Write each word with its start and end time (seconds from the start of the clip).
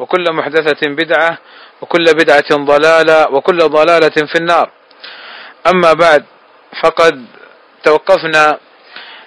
وكل 0.00 0.24
محدثة 0.32 0.80
بدعة 0.82 1.38
وكل 1.80 2.04
بدعة 2.04 2.50
ضلالة 2.56 3.30
وكل 3.30 3.58
ضلالة 3.58 4.16
في 4.26 4.34
النار. 4.36 4.70
أما 5.66 5.92
بعد 5.92 6.24
فقد 6.82 7.26
توقفنا 7.84 8.58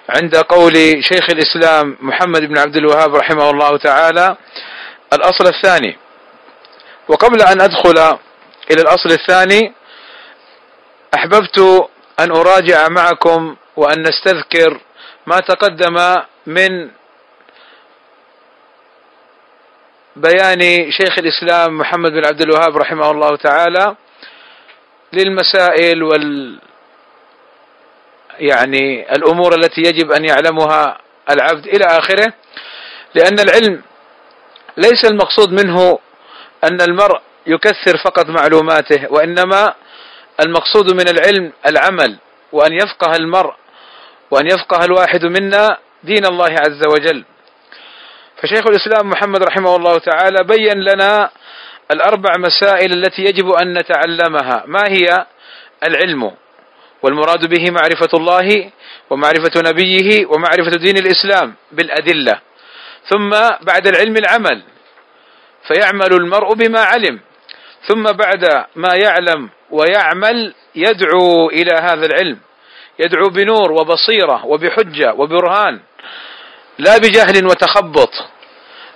عند 0.08 0.36
قول 0.36 0.74
شيخ 1.00 1.30
الإسلام 1.30 1.96
محمد 2.00 2.40
بن 2.40 2.58
عبد 2.58 2.76
الوهاب 2.76 3.16
رحمه 3.16 3.50
الله 3.50 3.76
تعالى 3.76 4.36
الأصل 5.12 5.46
الثاني. 5.46 5.96
وقبل 7.08 7.42
أن 7.42 7.60
أدخل 7.60 8.18
إلى 8.70 8.82
الأصل 8.82 9.10
الثاني 9.10 9.72
أحببت 11.14 11.88
أن 12.20 12.30
أراجع 12.30 12.88
معكم 12.88 13.56
وأن 13.76 14.02
نستذكر 14.02 14.80
ما 15.26 15.38
تقدم 15.38 16.16
من 16.46 16.90
بيان 20.16 20.60
شيخ 20.92 21.18
الإسلام 21.18 21.78
محمد 21.78 22.12
بن 22.12 22.26
عبد 22.26 22.42
الوهاب 22.42 22.76
رحمه 22.76 23.10
الله 23.10 23.36
تعالى 23.36 23.96
للمسائل 25.12 26.02
وال 26.02 26.58
يعني 28.38 29.12
الأمور 29.16 29.54
التي 29.54 29.80
يجب 29.80 30.12
أن 30.12 30.24
يعلمها 30.24 30.98
العبد 31.30 31.66
إلى 31.66 31.84
آخره 31.84 32.32
لأن 33.14 33.38
العلم 33.40 33.82
ليس 34.76 35.04
المقصود 35.04 35.52
منه 35.52 35.98
أن 36.64 36.80
المرء 36.80 37.20
يكثر 37.46 37.98
فقط 38.04 38.26
معلوماته 38.26 39.12
وإنما 39.12 39.74
المقصود 40.44 40.94
من 40.94 41.08
العلم 41.08 41.52
العمل 41.66 42.16
وأن 42.52 42.72
يفقه 42.72 43.16
المرء 43.16 43.54
وأن 44.30 44.46
يفقه 44.46 44.84
الواحد 44.84 45.24
منا 45.24 45.78
دين 46.04 46.26
الله 46.26 46.50
عز 46.50 46.82
وجل. 46.92 47.24
فشيخ 48.44 48.66
الإسلام 48.66 49.10
محمد 49.10 49.42
رحمه 49.42 49.76
الله 49.76 49.98
تعالى 49.98 50.44
بين 50.44 50.80
لنا 50.80 51.30
الأربع 51.92 52.32
مسائل 52.38 52.92
التي 52.92 53.22
يجب 53.22 53.50
أن 53.50 53.78
نتعلمها. 53.78 54.64
ما 54.66 54.82
هي؟ 54.88 55.26
العلم 55.88 56.32
والمراد 57.02 57.46
به 57.46 57.70
معرفة 57.70 58.08
الله 58.14 58.70
ومعرفة 59.10 59.50
نبيه 59.56 60.26
ومعرفة 60.26 60.76
دين 60.76 60.96
الإسلام 60.96 61.54
بالأدلة. 61.72 62.40
ثم 63.08 63.30
بعد 63.62 63.86
العلم 63.86 64.16
العمل 64.16 64.62
فيعمل 65.68 66.12
المرء 66.12 66.54
بما 66.54 66.80
علم. 66.80 67.20
ثم 67.88 68.02
بعد 68.02 68.64
ما 68.76 68.94
يعلم 69.02 69.50
ويعمل 69.70 70.54
يدعو 70.74 71.48
إلى 71.50 71.72
هذا 71.80 72.06
العلم. 72.06 72.38
يدعو 72.98 73.28
بنور 73.28 73.72
وبصيرة 73.72 74.46
وبحجة 74.46 75.14
وبرهان 75.14 75.80
لا 76.78 76.98
بجهل 76.98 77.46
وتخبط. 77.46 78.33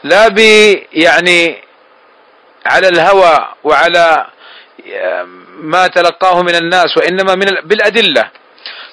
لا 0.05 0.29
ب 0.29 0.39
يعني 0.93 1.63
على 2.67 2.89
الهوى 2.89 3.49
وعلى 3.65 4.27
ما 5.61 5.87
تلقاه 5.87 6.43
من 6.43 6.55
الناس 6.55 6.97
وإنما 6.97 7.35
من 7.35 7.47
بالأدلة. 7.65 8.31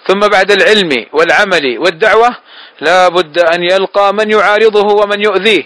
ثم 0.07 0.19
بعد 0.19 0.51
العلم 0.51 1.05
والعمل 1.13 1.77
والدعوة 1.77 2.35
لا 2.81 3.07
بد 3.07 3.39
أن 3.39 3.63
يلقى 3.63 4.13
من 4.13 4.31
يعارضه 4.31 4.87
ومن 4.95 5.23
يؤذيه. 5.23 5.63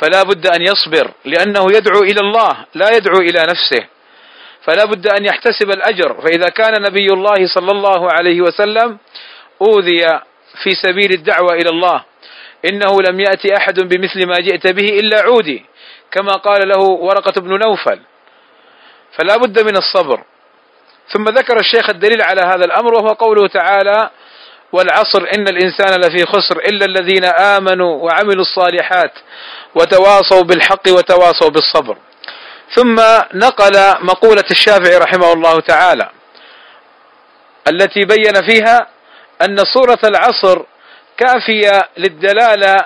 فلا 0.00 0.22
بد 0.22 0.46
أن 0.46 0.62
يصبر 0.62 1.10
لأنه 1.24 1.66
يدعو 1.72 2.02
إلى 2.02 2.20
الله 2.20 2.66
لا 2.74 2.96
يدعو 2.96 3.18
إلى 3.18 3.42
نفسه. 3.42 3.86
فلا 4.62 4.84
بد 4.84 5.06
أن 5.06 5.24
يحتسب 5.24 5.70
الأجر. 5.70 6.20
فإذا 6.22 6.48
كان 6.48 6.82
نبي 6.82 7.06
الله 7.06 7.46
صلى 7.54 7.70
الله 7.70 8.12
عليه 8.12 8.40
وسلم 8.40 8.98
أوذي 9.62 10.20
في 10.62 10.70
سبيل 10.82 11.12
الدعوة 11.12 11.54
إلى 11.54 11.68
الله. 11.68 12.04
إنه 12.68 13.02
لم 13.08 13.20
يأتي 13.20 13.56
أحد 13.56 13.80
بمثل 13.80 14.26
ما 14.26 14.34
جئت 14.34 14.66
به 14.66 14.88
إلا 14.88 15.20
عودي 15.20 15.64
كما 16.10 16.32
قال 16.32 16.68
له 16.68 16.80
ورقة 16.80 17.40
بن 17.40 17.58
نوفل. 17.58 18.00
فلا 19.18 19.36
بد 19.36 19.60
من 19.60 19.76
الصبر. 19.76 20.24
ثم 21.12 21.24
ذكر 21.24 21.60
الشيخ 21.60 21.90
الدليل 21.90 22.22
على 22.22 22.40
هذا 22.40 22.64
الأمر 22.64 22.94
وهو 22.94 23.08
قوله 23.08 23.48
تعالى 23.48 24.10
والعصر 24.72 25.22
إن 25.36 25.48
الإنسان 25.48 26.00
لفي 26.00 26.26
خسر 26.26 26.58
إلا 26.58 26.84
الذين 26.86 27.24
آمنوا 27.24 27.96
وعملوا 27.96 28.42
الصالحات 28.42 29.12
وتواصوا 29.74 30.42
بالحق 30.42 30.88
وتواصوا 30.88 31.50
بالصبر. 31.50 31.98
ثم 32.74 32.94
نقل 33.34 33.72
مقولة 34.00 34.44
الشافعي 34.50 34.96
رحمه 34.96 35.32
الله 35.32 35.60
تعالى 35.60 36.10
التي 37.68 38.00
بين 38.04 38.34
فيها 38.48 38.86
أن 39.42 39.56
صورة 39.74 39.98
العصر 40.04 40.62
كافية 41.16 41.82
للدلالة 41.96 42.76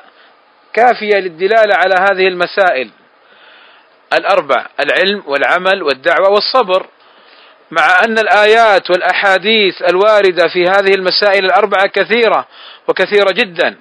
كافية 0.72 1.14
للدلالة 1.14 1.74
على 1.74 1.94
هذه 1.94 2.28
المسائل. 2.28 2.90
الأربع 4.12 4.66
العلم 4.80 5.22
والعمل 5.26 5.82
والدعوة 5.82 6.28
والصبر. 6.30 6.86
مع 7.70 8.00
أن 8.04 8.18
الآيات 8.18 8.90
والأحاديث 8.90 9.82
الواردة 9.82 10.48
في 10.48 10.64
هذه 10.64 10.94
المسائل 10.94 11.44
الأربعة 11.44 11.86
كثيرة 11.86 12.46
وكثيرة 12.88 13.32
جدا 13.32 13.76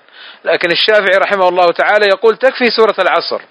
لكن 0.46 0.72
الشافعي 0.72 1.18
رحمه 1.18 1.50
الله 1.50 1.66
تعالى 1.66 2.06
يقول 2.08 2.38
تكفي 2.38 2.66
سورة 2.72 2.96
العصر. 3.00 3.42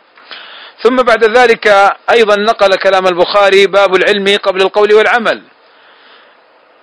ثم 0.82 0.96
بعد 0.96 1.24
ذلك 1.24 1.66
أيضا 2.10 2.36
نقل 2.36 2.68
كلام 2.68 3.06
البخاري 3.06 3.66
باب 3.66 3.94
العلم 3.94 4.38
قبل 4.42 4.60
القول 4.62 4.94
والعمل. 4.94 5.42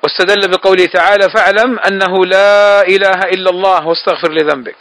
واستدل 0.03 0.47
بقوله 0.47 0.85
تعالى 0.85 1.29
فاعلم 1.29 1.79
أنه 1.79 2.25
لا 2.25 2.81
إله 2.81 3.19
إلا 3.33 3.49
الله 3.49 3.87
واستغفر 3.87 4.31
لذنبك. 4.31 4.75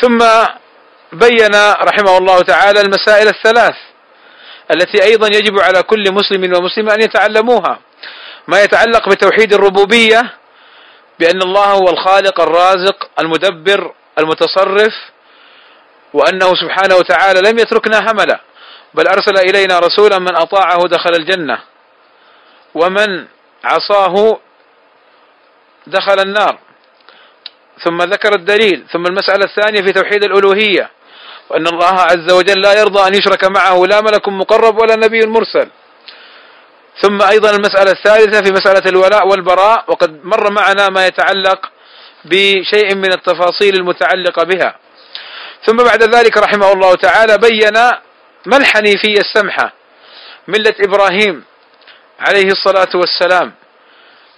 ثم 0.00 0.18
بين 1.12 1.54
رحمه 1.82 2.18
الله 2.18 2.40
تعالى 2.40 2.80
المسائل 2.80 3.28
الثلاث 3.28 3.74
التي 4.70 5.04
أيضا 5.04 5.26
يجب 5.26 5.60
على 5.60 5.82
كل 5.82 6.04
مسلم 6.12 6.56
ومسلمة 6.56 6.94
أن 6.94 7.00
يتعلموها. 7.00 7.78
ما 8.48 8.62
يتعلق 8.62 9.08
بتوحيد 9.08 9.52
الربوبية 9.52 10.22
بأن 11.20 11.42
الله 11.42 11.64
هو 11.64 11.88
الخالق 11.88 12.40
الرازق 12.40 13.08
المدبر 13.20 13.94
المتصرف 14.18 14.94
وأنه 16.12 16.54
سبحانه 16.54 16.96
وتعالى 16.96 17.50
لم 17.50 17.58
يتركنا 17.58 17.98
هملا 17.98 18.40
بل 18.94 19.08
أرسل 19.08 19.38
إلينا 19.38 19.78
رسولا 19.78 20.18
من 20.18 20.36
أطاعه 20.36 20.78
دخل 20.88 21.10
الجنة. 21.14 21.71
ومن 22.74 23.26
عصاه 23.64 24.38
دخل 25.86 26.20
النار. 26.20 26.58
ثم 27.84 27.96
ذكر 28.02 28.34
الدليل 28.34 28.84
ثم 28.92 29.06
المسألة 29.06 29.44
الثانية 29.44 29.82
في 29.82 29.92
توحيد 29.92 30.24
الألوهية 30.24 30.90
وأن 31.50 31.66
الله 31.66 32.00
عز 32.00 32.32
وجل 32.32 32.60
لا 32.60 32.80
يرضى 32.80 33.08
أن 33.08 33.14
يشرك 33.14 33.44
معه 33.44 33.86
لا 33.86 34.00
ملك 34.00 34.28
مقرب 34.28 34.78
ولا 34.80 34.96
نبي 34.96 35.26
مرسل. 35.26 35.68
ثم 37.00 37.22
أيضا 37.22 37.50
المسألة 37.50 37.90
الثالثة 37.90 38.42
في 38.42 38.52
مسألة 38.52 38.90
الولاء 38.90 39.28
والبراء 39.28 39.84
وقد 39.88 40.24
مر 40.24 40.50
معنا 40.50 40.88
ما 40.88 41.06
يتعلق 41.06 41.70
بشيء 42.24 42.94
من 42.94 43.12
التفاصيل 43.12 43.74
المتعلقة 43.74 44.44
بها. 44.44 44.76
ثم 45.66 45.76
بعد 45.76 46.02
ذلك 46.02 46.36
رحمه 46.38 46.72
الله 46.72 46.94
تعالى 46.94 47.38
بين 47.38 47.74
ما 48.46 48.56
الحنيفية 48.56 49.18
السمحة 49.20 49.72
ملة 50.48 50.74
إبراهيم. 50.80 51.44
عليه 52.28 52.46
الصلاة 52.46 52.88
والسلام 52.94 53.52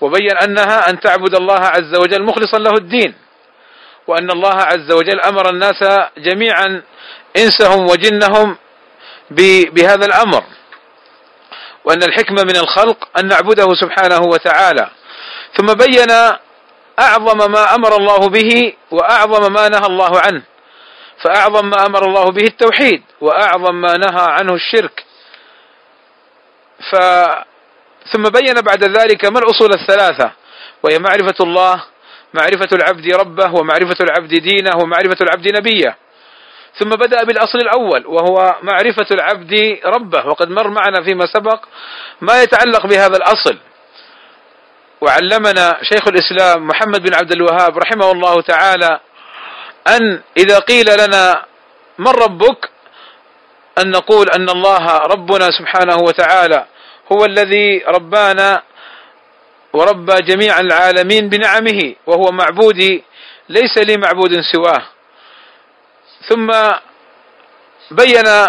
وبين 0.01 0.37
أنها 0.37 0.91
أن 0.91 1.01
تعبد 1.01 1.35
الله 1.35 1.61
عز 1.61 1.95
وجل 1.95 2.23
مخلصا 2.23 2.59
له 2.59 2.71
الدين 2.71 3.15
وأن 4.07 4.31
الله 4.31 4.55
عز 4.55 4.93
وجل 4.93 5.21
أمر 5.21 5.51
الناس 5.51 5.85
جميعا 6.19 6.83
إنسهم 7.37 7.85
وجنهم 7.91 8.57
بهذا 9.71 10.07
الأمر 10.07 10.45
وأن 11.85 12.03
الحكمة 12.03 12.43
من 12.43 12.57
الخلق 12.57 13.09
أن 13.19 13.29
نعبده 13.29 13.75
سبحانه 13.75 14.21
وتعالى. 14.21 14.91
ثم 15.57 15.67
بين 15.67 16.11
أعظم 17.01 17.53
ما 17.53 17.75
أمر 17.75 17.97
الله 17.97 18.29
به 18.29 18.73
وأعظم 18.91 19.53
ما 19.53 19.69
نهى 19.69 19.87
الله 19.87 20.21
عنه 20.21 20.43
فأعظم 21.23 21.71
ما 21.71 21.87
أمر 21.87 22.05
الله 22.05 22.25
به 22.25 22.45
التوحيد 22.45 23.03
وأعظم 23.21 23.75
ما 23.81 23.93
نهى 23.97 24.27
عنه 24.29 24.55
الشرك. 24.55 25.05
ف 26.91 26.97
ثم 28.12 28.23
بين 28.23 28.55
بعد 28.55 28.85
ذلك 28.85 29.25
ما 29.25 29.39
الأصول 29.39 29.71
الثلاثة؟ 29.73 30.33
وهي 30.83 30.99
معرفة 30.99 31.35
الله 31.41 31.85
معرفة 32.35 32.69
العبد 32.73 33.15
ربه 33.15 33.55
ومعرفة 33.55 33.97
العبد 34.01 34.35
دينه 34.35 34.71
ومعرفة 34.83 35.17
العبد 35.21 35.56
نبيه. 35.56 35.97
ثم 36.79 36.91
بدأ 36.91 37.25
بالأصل 37.25 37.59
الأول 37.59 38.06
وهو 38.06 38.56
معرفة 38.62 39.06
العبد 39.11 39.79
ربه. 39.85 40.27
وقد 40.27 40.51
مر 40.51 40.69
معنا 40.69 41.03
فيما 41.05 41.27
سبق 41.27 41.65
ما 42.21 42.43
يتعلق 42.43 42.87
بهذا 42.87 43.17
الأصل. 43.17 43.59
وعلمنا 45.01 45.79
شيخ 45.83 46.09
الإسلام 46.09 46.67
محمد 46.67 47.03
بن 47.03 47.15
عبد 47.15 47.33
الوهاب 47.33 47.79
رحمه 47.79 48.11
الله 48.11 48.41
تعالى 48.41 49.01
أن 49.89 50.21
إذا 50.37 50.59
قيل 50.59 50.87
لنا 51.06 51.45
من 51.99 52.09
ربك 52.09 52.71
أن 53.79 53.91
نقول 53.91 54.31
أن 54.31 54.49
الله 54.49 54.99
ربنا 54.99 55.51
سبحانه 55.59 55.97
وتعالى 55.97 56.67
هو 57.12 57.25
الذي 57.25 57.85
ربانا 57.89 58.62
وربى 59.73 60.15
جميع 60.15 60.61
العالمين 60.61 61.29
بنعمه 61.29 61.95
وهو 62.06 62.31
معبودي 62.33 63.05
ليس 63.49 63.79
لي 63.79 63.97
معبود 63.97 64.41
سواه. 64.53 64.83
ثم 66.29 66.51
بين 67.91 68.47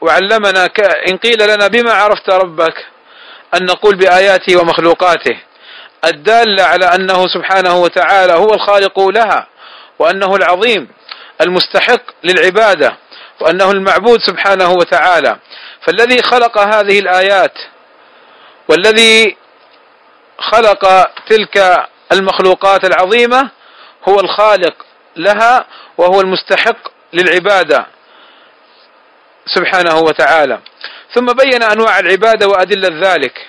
وعلمنا 0.00 0.68
إن 1.08 1.16
قيل 1.16 1.54
لنا 1.54 1.66
بما 1.66 1.92
عرفت 1.92 2.30
ربك 2.30 2.86
أن 3.54 3.66
نقول 3.66 3.96
بآياته 3.96 4.56
ومخلوقاته. 4.56 5.40
الدالة 6.04 6.62
على 6.64 6.86
أنه 6.86 7.26
سبحانه 7.26 7.76
وتعالى 7.76 8.32
هو 8.32 8.54
الخالق 8.54 9.00
لها 9.00 9.46
وأنه 9.98 10.36
العظيم 10.36 10.88
المستحق 11.40 12.02
للعبادة. 12.24 12.96
وأنه 13.40 13.70
المعبود 13.70 14.20
سبحانه 14.20 14.70
وتعالى. 14.70 15.36
فالذي 15.86 16.22
خلق 16.22 16.58
هذه 16.58 16.98
الآيات 16.98 17.58
والذي 18.68 19.36
خلق 20.38 21.08
تلك 21.28 21.86
المخلوقات 22.12 22.84
العظيمة 22.84 23.50
هو 24.08 24.20
الخالق 24.20 24.74
لها 25.16 25.66
وهو 25.98 26.20
المستحق 26.20 26.76
للعبادة 27.12 27.86
سبحانه 29.46 29.98
وتعالى. 29.98 30.60
ثم 31.14 31.26
بين 31.26 31.62
أنواع 31.62 31.98
العبادة 31.98 32.46
وأدلة 32.48 33.12
ذلك 33.12 33.46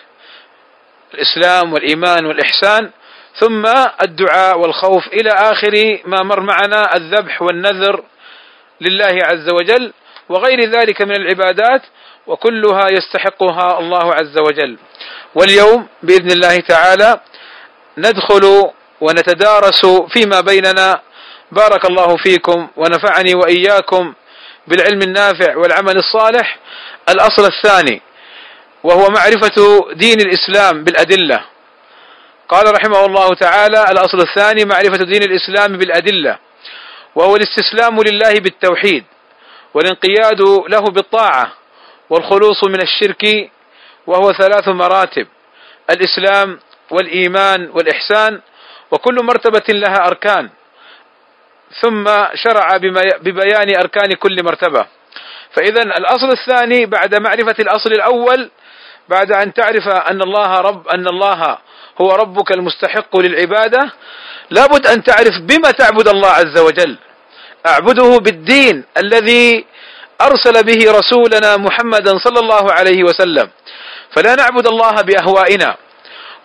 الإسلام 1.13 1.73
والإيمان 1.73 2.25
والإحسان 2.25 2.91
ثم 3.39 3.65
الدعاء 4.01 4.59
والخوف 4.59 5.07
إلى 5.07 5.29
آخر 5.29 6.01
ما 6.05 6.23
مر 6.23 6.39
معنا 6.39 6.95
الذبح 6.95 7.41
والنذر 7.41 8.03
لله 8.81 9.19
عز 9.23 9.49
وجل 9.49 9.93
وغير 10.29 10.71
ذلك 10.71 11.01
من 11.01 11.15
العبادات 11.15 11.81
وكلها 12.27 12.87
يستحقها 12.91 13.79
الله 13.79 14.13
عز 14.13 14.37
وجل. 14.37 14.77
واليوم 15.35 15.87
بإذن 16.03 16.31
الله 16.31 16.57
تعالى 16.57 17.19
ندخل 17.97 18.71
ونتدارس 19.01 19.85
فيما 19.85 20.41
بيننا. 20.41 21.01
بارك 21.51 21.89
الله 21.89 22.17
فيكم 22.17 22.67
ونفعني 22.77 23.35
وإياكم 23.35 24.13
بالعلم 24.67 25.01
النافع 25.01 25.55
والعمل 25.55 25.97
الصالح. 25.97 26.57
الأصل 27.09 27.45
الثاني 27.45 28.01
وهو 28.83 29.07
معرفة 29.09 29.87
دين 29.93 30.19
الإسلام 30.21 30.83
بالأدلة. 30.83 31.41
قال 32.49 32.73
رحمه 32.73 33.05
الله 33.05 33.35
تعالى 33.35 33.85
الأصل 33.91 34.19
الثاني 34.19 34.65
معرفة 34.65 34.97
دين 34.97 35.23
الإسلام 35.23 35.77
بالأدلة. 35.77 36.46
وهو 37.17 37.35
الاستسلام 37.35 38.01
لله 38.01 38.33
بالتوحيد 38.39 39.03
والانقياد 39.73 40.41
له 40.69 40.81
بالطاعة 40.81 41.51
والخلوص 42.09 42.63
من 42.63 42.81
الشرك 42.81 43.51
وهو 44.07 44.33
ثلاث 44.33 44.67
مراتب 44.67 45.27
الإسلام 45.89 46.59
والإيمان 46.91 47.69
والإحسان 47.73 48.41
وكل 48.91 49.23
مرتبة 49.23 49.63
لها 49.69 50.07
أركان 50.07 50.49
ثم 51.81 52.05
شرع 52.35 52.77
ببيان 53.21 53.75
أركان 53.79 54.13
كل 54.13 54.43
مرتبة. 54.43 54.85
فإذا 55.51 55.81
الأصل 55.81 56.29
الثاني 56.31 56.85
بعد 56.85 57.15
معرفة 57.15 57.55
الأصل 57.59 57.91
الأول 57.91 58.49
بعد 59.09 59.31
أن 59.31 59.53
تعرف 59.53 59.87
أن 59.87 60.21
الله 60.21 60.61
رب 60.61 60.87
أن 60.87 61.07
الله 61.07 61.57
هو 62.01 62.11
ربك 62.11 62.51
المستحق 62.51 63.17
للعبادة 63.17 63.91
لابد 64.49 64.87
أن 64.87 65.03
تعرف 65.03 65.33
بما 65.41 65.71
تعبد 65.71 66.07
الله 66.07 66.29
عز 66.29 66.59
وجل. 66.59 66.97
أعبده 67.67 68.17
بالدين 68.17 68.83
الذي 68.97 69.65
أرسل 70.21 70.63
به 70.63 70.91
رسولنا 70.99 71.57
محمدا 71.57 72.17
صلى 72.17 72.39
الله 72.39 72.71
عليه 72.71 73.03
وسلم. 73.03 73.49
فلا 74.15 74.35
نعبد 74.35 74.67
الله 74.67 75.01
بأهوائنا 75.01 75.75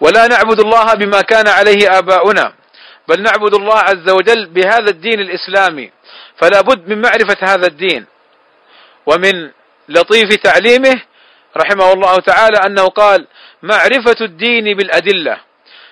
ولا 0.01 0.27
نعبد 0.27 0.61
الله 0.61 0.95
بما 0.95 1.21
كان 1.21 1.49
عليه 1.49 1.99
آباؤنا 1.99 2.53
بل 3.09 3.23
نعبد 3.23 3.55
الله 3.55 3.79
عز 3.79 4.11
وجل 4.11 4.47
بهذا 4.47 4.91
الدين 4.91 5.21
الإسلامي. 5.21 5.91
فلا 6.37 6.61
بد 6.61 6.89
من 6.89 7.01
معرفة 7.03 7.37
هذا 7.43 7.67
الدين 7.67 8.07
ومن 9.07 9.51
لطيف 9.89 10.35
تعليمه 10.35 11.01
رحمه 11.57 11.93
الله 11.93 12.17
تعالى 12.17 12.57
أنه 12.67 12.87
قال 12.87 13.27
معرفة 13.63 14.17
الدين 14.21 14.77
بالأدلة 14.77 15.37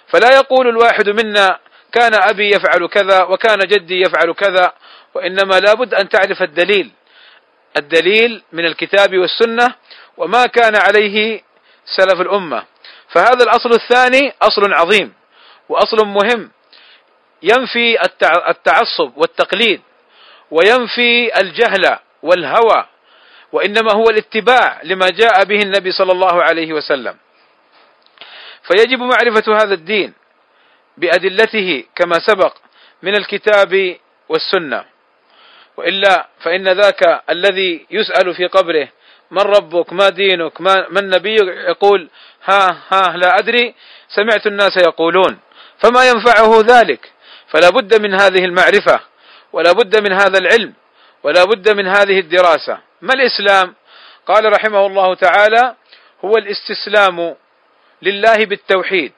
فلا 0.08 0.28
يقول 0.34 0.68
الواحد 0.68 1.08
منا 1.08 1.58
كان 1.92 2.14
أبي 2.14 2.48
يفعل 2.48 2.88
كذا 2.88 3.22
وكان 3.22 3.58
جدي 3.58 4.00
يفعل 4.00 4.32
كذا 4.32 4.72
وإنما 5.14 5.60
لابد 5.60 5.94
أن 5.94 6.08
تعرف 6.08 6.42
الدليل. 6.42 6.90
الدليل 7.76 8.42
من 8.52 8.64
الكتاب 8.64 9.18
والسنة 9.18 9.74
وما 10.16 10.46
كان 10.46 10.76
عليه 10.76 11.42
سلف 11.84 12.20
الأمة. 12.20 12.64
فهذا 13.08 13.44
الأصل 13.44 13.70
الثاني 13.72 14.34
أصل 14.42 14.72
عظيم 14.72 15.12
وأصل 15.68 16.06
مهم. 16.06 16.50
ينفي 17.42 18.04
التعصب 18.48 19.12
والتقليد 19.16 19.80
وينفي 20.50 21.40
الجهل 21.40 21.98
والهوى 22.22 22.86
وإنما 23.52 23.92
هو 23.92 24.04
الاتباع 24.10 24.80
لما 24.82 25.06
جاء 25.08 25.44
به 25.44 25.62
النبي 25.62 25.92
صلى 25.92 26.12
الله 26.12 26.42
عليه 26.42 26.72
وسلم. 26.72 27.16
فيجب 28.62 28.98
معرفة 28.98 29.52
هذا 29.62 29.74
الدين 29.74 30.14
بأدلته 30.96 31.84
كما 31.96 32.14
سبق 32.26 32.56
من 33.02 33.16
الكتاب 33.16 33.96
والسنة. 34.28 34.84
وإلا 35.80 36.28
فإن 36.40 36.68
ذاك 36.68 37.22
الذي 37.30 37.86
يسأل 37.90 38.34
في 38.34 38.46
قبره 38.46 38.88
من 39.30 39.42
ربك؟ 39.42 39.92
ما 39.92 40.08
دينك؟ 40.08 40.60
ما 40.60 40.86
من 40.90 41.08
نبيك؟ 41.08 41.40
يقول 41.68 42.08
ها 42.44 42.82
ها 42.88 43.16
لا 43.16 43.38
أدري. 43.38 43.74
سمعت 44.08 44.46
الناس 44.46 44.76
يقولون 44.76 45.38
فما 45.78 46.08
ينفعه 46.08 46.60
ذلك؟ 46.60 47.12
فلا 47.48 47.70
بد 47.70 48.00
من 48.00 48.14
هذه 48.14 48.44
المعرفة 48.44 49.00
ولا 49.52 49.72
بد 49.72 50.02
من 50.08 50.12
هذا 50.12 50.38
العلم 50.38 50.72
ولا 51.22 51.44
بد 51.44 51.76
من 51.76 51.86
هذه 51.86 52.20
الدراسة. 52.20 52.78
ما 53.00 53.14
الإسلام؟ 53.14 53.74
قال 54.26 54.52
رحمه 54.52 54.86
الله 54.86 55.14
تعالى 55.14 55.74
هو 56.24 56.32
الاستسلام 56.36 57.36
لله 58.02 58.44
بالتوحيد 58.44 59.12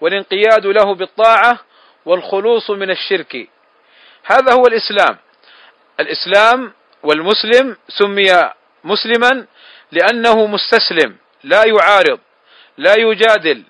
والانقياد 0.00 0.66
له 0.66 0.94
بالطاعة 0.94 1.58
والخلوص 2.04 2.70
من 2.70 2.90
الشرك. 2.90 3.48
هذا 4.24 4.52
هو 4.52 4.62
الإسلام. 4.66 5.16
الإسلام 6.02 6.72
والمسلم 7.02 7.76
سمي 7.88 8.50
مسلما 8.84 9.46
لأنه 9.92 10.46
مستسلم 10.46 11.16
لا 11.44 11.62
يعارض 11.66 12.18
لا 12.78 12.94
يجادل 12.98 13.62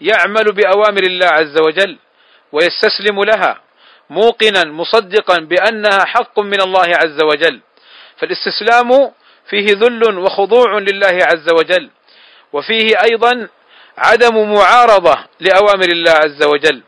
يعمل 0.00 0.44
بأوامر 0.44 1.02
الله 1.02 1.26
عز 1.26 1.56
وجل 1.66 1.98
ويستسلم 2.52 3.24
لها 3.24 3.60
موقنا 4.10 4.64
مصدقا 4.64 5.38
بأنها 5.38 6.04
حق 6.04 6.40
من 6.40 6.60
الله 6.60 6.86
عز 7.02 7.18
وجل. 7.22 7.60
فالاستسلام 8.16 9.12
فيه 9.50 9.66
ذل 9.66 10.18
وخضوع 10.18 10.78
لله 10.78 11.18
عز 11.32 11.48
وجل 11.58 11.90
وفيه 12.52 12.90
أيضا 13.10 13.48
عدم 13.98 14.52
معارضة 14.54 15.18
لأوامر 15.40 15.88
الله 15.92 16.12
عز 16.12 16.42
وجل. 16.46 16.82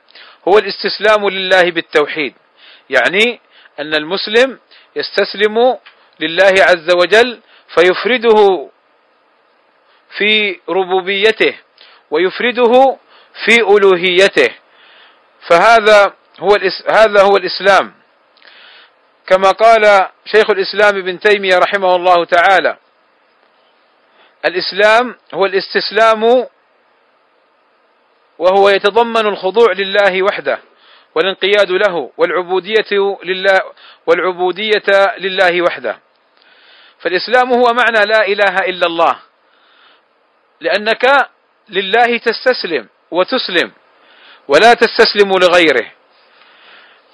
هو 0.48 0.58
الاستسلام 0.58 1.28
لله 1.28 1.70
بالتوحيد 1.70 2.34
يعني 2.90 3.40
أن 3.80 3.94
المسلم 3.94 4.58
يستسلم 4.96 5.78
لله 6.20 6.54
عز 6.58 6.88
وجل 6.96 7.40
فيفرده 7.74 8.68
في 10.18 10.60
ربوبيته 10.68 11.54
ويفرده 12.10 12.96
في 13.44 13.56
ألوهيته. 13.60 14.54
فهذا 15.50 16.14
هو 16.40 16.48
هذا 16.90 17.22
هو 17.22 17.36
الإسلام. 17.36 17.94
كما 19.26 19.50
قال 19.50 20.08
شيخ 20.24 20.50
الإسلام 20.50 20.96
ابن 20.96 21.20
تيمية 21.20 21.58
رحمه 21.58 21.96
الله 21.96 22.24
تعالى 22.24 22.76
الإسلام 24.44 25.14
هو 25.34 25.44
الاستسلام 25.44 26.46
وهو 28.38 28.68
يتضمن 28.68 29.26
الخضوع 29.26 29.72
لله 29.72 30.22
وحده. 30.22 30.58
والانقياد 31.16 31.70
له 31.70 32.10
والعبودية 32.16 33.16
لله 33.24 33.60
والعبودية 34.06 35.16
لله 35.18 35.62
وحده. 35.62 35.98
فالإسلام 36.98 37.52
هو 37.52 37.64
معنى 37.72 38.06
لا 38.06 38.26
إله 38.26 38.54
إلا 38.68 38.86
الله 38.86 39.16
لأنك 40.60 41.28
لله 41.68 42.18
تستسلم 42.18 42.88
وتسلم 43.10 43.72
ولا 44.48 44.74
تستسلم 44.74 45.32
لغيره. 45.42 45.92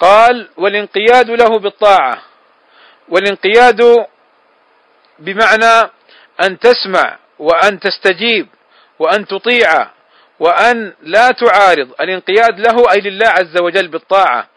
قال 0.00 0.49
والانقياد 0.56 1.30
له 1.30 1.59
بالطاعة 1.59 2.23
والانقياد 3.09 4.06
بمعنى 5.18 5.90
أن 6.42 6.59
تسمع 6.59 7.18
وأن 7.38 7.80
تستجيب 7.80 8.49
وأن 8.99 9.26
تطيع 9.26 9.90
وأن 10.41 10.93
لا 11.03 11.31
تعارض 11.31 11.91
الانقياد 12.01 12.61
له 12.61 12.93
أي 12.93 13.01
لله 13.01 13.29
عز 13.29 13.61
وجل 13.61 13.89
بالطاعة 13.89 14.49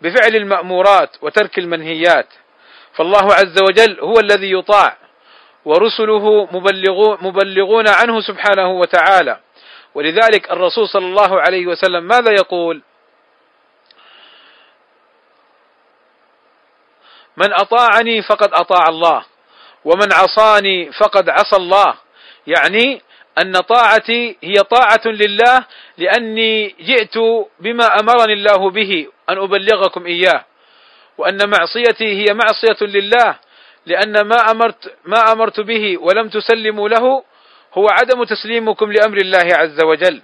بفعل 0.00 0.36
المأمورات 0.36 1.16
وترك 1.22 1.58
المنهيات. 1.58 2.28
فالله 2.94 3.34
عز 3.34 3.62
وجل 3.62 4.00
هو 4.00 4.14
الذي 4.20 4.52
يطاع 4.52 4.96
ورسله 5.64 6.48
مبلغون 7.22 7.88
عنه 7.88 8.20
سبحانه 8.20 8.70
وتعالى. 8.70 9.40
ولذلك 9.94 10.50
الرسول 10.50 10.88
صلى 10.88 11.06
الله 11.06 11.40
عليه 11.40 11.66
وسلم 11.66 12.04
ماذا 12.04 12.32
يقول؟ 12.32 12.82
من 17.36 17.52
أطاعني 17.52 18.22
فقد 18.22 18.54
أطاع 18.54 18.84
الله 18.88 19.24
ومن 19.84 20.12
عصاني 20.12 20.92
فقد 20.92 21.28
عصى 21.28 21.56
الله. 21.56 21.94
يعني 22.46 23.02
أن 23.38 23.52
طاعتي 23.52 24.36
هي 24.42 24.54
طاعة 24.54 25.06
لله 25.06 25.64
لأني 25.98 26.74
جئت 26.80 27.18
بما 27.60 27.86
أمرني 28.00 28.32
الله 28.32 28.70
به 28.70 29.06
أن 29.30 29.38
أبلغكم 29.38 30.06
إياه. 30.06 30.44
وأن 31.18 31.50
معصيتي 31.50 32.04
هي 32.04 32.34
معصية 32.34 32.86
لله 32.86 33.38
لأن 33.86 34.20
ما 34.20 34.36
أمرت 34.50 34.96
ما 35.04 35.32
أمرت 35.32 35.60
به 35.60 35.98
ولم 35.98 36.28
تسلموا 36.28 36.88
له 36.88 37.24
هو 37.74 37.86
عدم 37.90 38.24
تسليمكم 38.24 38.92
لأمر 38.92 39.16
الله 39.16 39.48
عز 39.56 39.84
وجل. 39.84 40.22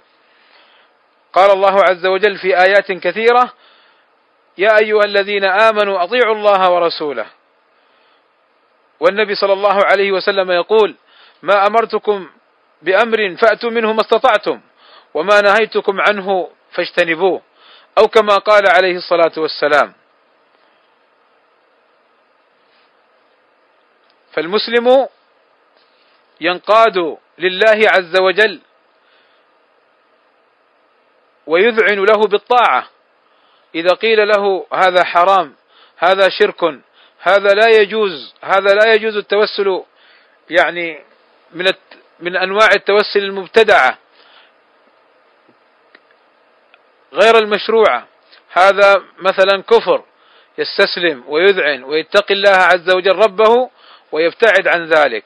قال 1.33 1.51
الله 1.51 1.83
عز 1.89 2.05
وجل 2.05 2.37
في 2.37 2.47
آيات 2.47 2.91
كثيرة 2.91 3.53
يا 4.57 4.77
أيها 4.81 5.03
الذين 5.05 5.45
آمنوا 5.45 6.03
أطيعوا 6.03 6.35
الله 6.35 6.71
ورسوله. 6.71 7.25
والنبي 8.99 9.35
صلى 9.35 9.53
الله 9.53 9.79
عليه 9.85 10.11
وسلم 10.11 10.51
يقول 10.51 10.95
ما 11.41 11.67
أمرتكم 11.67 12.29
بأمر 12.81 13.35
فأتوا 13.35 13.69
منه 13.69 13.93
ما 13.93 14.01
استطعتم 14.01 14.61
وما 15.13 15.41
نهيتكم 15.41 16.01
عنه 16.01 16.49
فاجتنبوه 16.71 17.41
أو 17.97 18.07
كما 18.07 18.35
قال 18.35 18.63
عليه 18.67 18.97
الصلاة 18.97 19.31
والسلام. 19.37 19.93
فالمسلم 24.33 25.07
ينقاد 26.41 27.17
لله 27.37 27.89
عز 27.89 28.19
وجل 28.21 28.61
ويذعن 31.47 32.05
له 32.05 32.27
بالطاعة. 32.27 32.89
إذا 33.75 33.93
قيل 33.93 34.27
له 34.27 34.65
هذا 34.73 35.03
حرام 35.03 35.55
هذا 35.97 36.29
شرك 36.29 36.63
هذا 37.19 37.53
لا 37.53 37.69
يجوز 37.81 38.33
هذا 38.43 38.73
لا 38.73 38.93
يجوز 38.93 39.15
التوسل 39.17 39.83
يعني 40.49 41.03
من 41.51 41.67
من 42.21 42.35
أنواع 42.35 42.69
التوسل 42.75 43.19
المبتدعة 43.19 43.97
غير 47.13 47.37
المشروعة. 47.37 48.07
هذا 48.51 49.03
مثلا 49.19 49.63
كفر 49.63 50.03
يستسلم 50.57 51.23
ويذعن 51.27 51.83
ويتقي 51.83 52.33
الله 52.33 52.57
عز 52.57 52.89
وجل 52.95 53.15
ربه 53.15 53.69
ويبتعد 54.11 54.67
عن 54.67 54.85
ذلك. 54.85 55.23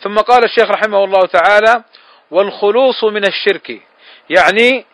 ثم 0.00 0.16
قال 0.16 0.44
الشيخ 0.44 0.70
رحمه 0.70 1.04
الله 1.04 1.20
تعالى 1.26 1.84
والخلوص 2.30 3.04
من 3.04 3.26
الشرك 3.26 3.80
يعني 4.30 4.86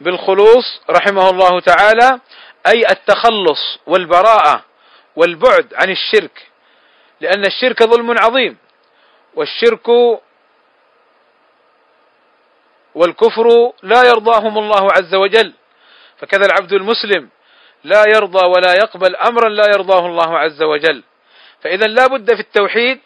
بالخلوص 0.00 0.80
رحمه 0.90 1.30
الله 1.30 1.60
تعالى 1.60 2.20
أي 2.66 2.82
التخلص 2.90 3.78
والبراءة 3.86 4.64
والبعد 5.16 5.74
عن 5.74 5.90
الشرك 5.90 6.46
لأن 7.20 7.44
الشرك 7.46 7.82
ظلم 7.82 8.18
عظيم 8.18 8.56
والشرك 9.34 9.88
والكفر 12.96 13.72
لا 13.82 14.02
يرضاهم 14.08 14.58
الله 14.58 14.88
عز 14.92 15.14
وجل. 15.14 15.52
فكذا 16.18 16.46
العبد 16.46 16.72
المسلم 16.72 17.28
لا 17.84 18.04
يرضى 18.08 18.46
ولا 18.46 18.72
يقبل 18.74 19.16
أمرا 19.16 19.48
لا 19.48 19.64
يرضاه 19.74 20.06
الله 20.06 20.38
عز 20.38 20.62
وجل. 20.62 21.02
فإذا 21.62 21.86
لا 21.86 22.06
بد 22.06 22.34
في 22.34 22.40
التوحيد 22.40 23.00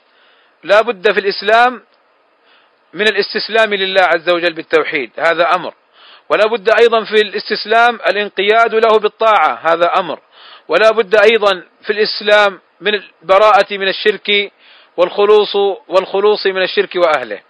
لا 0.65 0.81
بد 0.81 1.13
في 1.13 1.21
الإسلام 1.21 1.83
من 2.95 3.09
الاستسلام 3.09 3.75
لله 3.75 4.03
عز 4.03 4.31
وجل 4.31 4.53
بالتوحيد. 4.53 5.11
هذا 5.19 5.55
أمر. 5.55 5.75
ولا 6.29 6.47
بد 6.47 6.71
أيضا 6.81 7.05
في 7.05 7.15
الاستسلام 7.15 7.95
الانقياد 8.11 8.75
له 8.75 8.99
بالطاعة. 8.99 9.61
هذا 9.63 9.93
أمر. 9.99 10.19
ولا 10.69 10.91
بد 10.91 11.15
أيضا 11.15 11.65
في 11.87 11.91
الإسلام 11.91 12.61
من 12.81 12.95
البراءة 12.95 13.67
من 13.71 13.89
الشرك 13.89 14.53
والخلوص 14.97 15.57
والخلوص 15.89 16.47
من 16.47 16.63
الشرك 16.63 16.95
وأهله. 16.97 17.41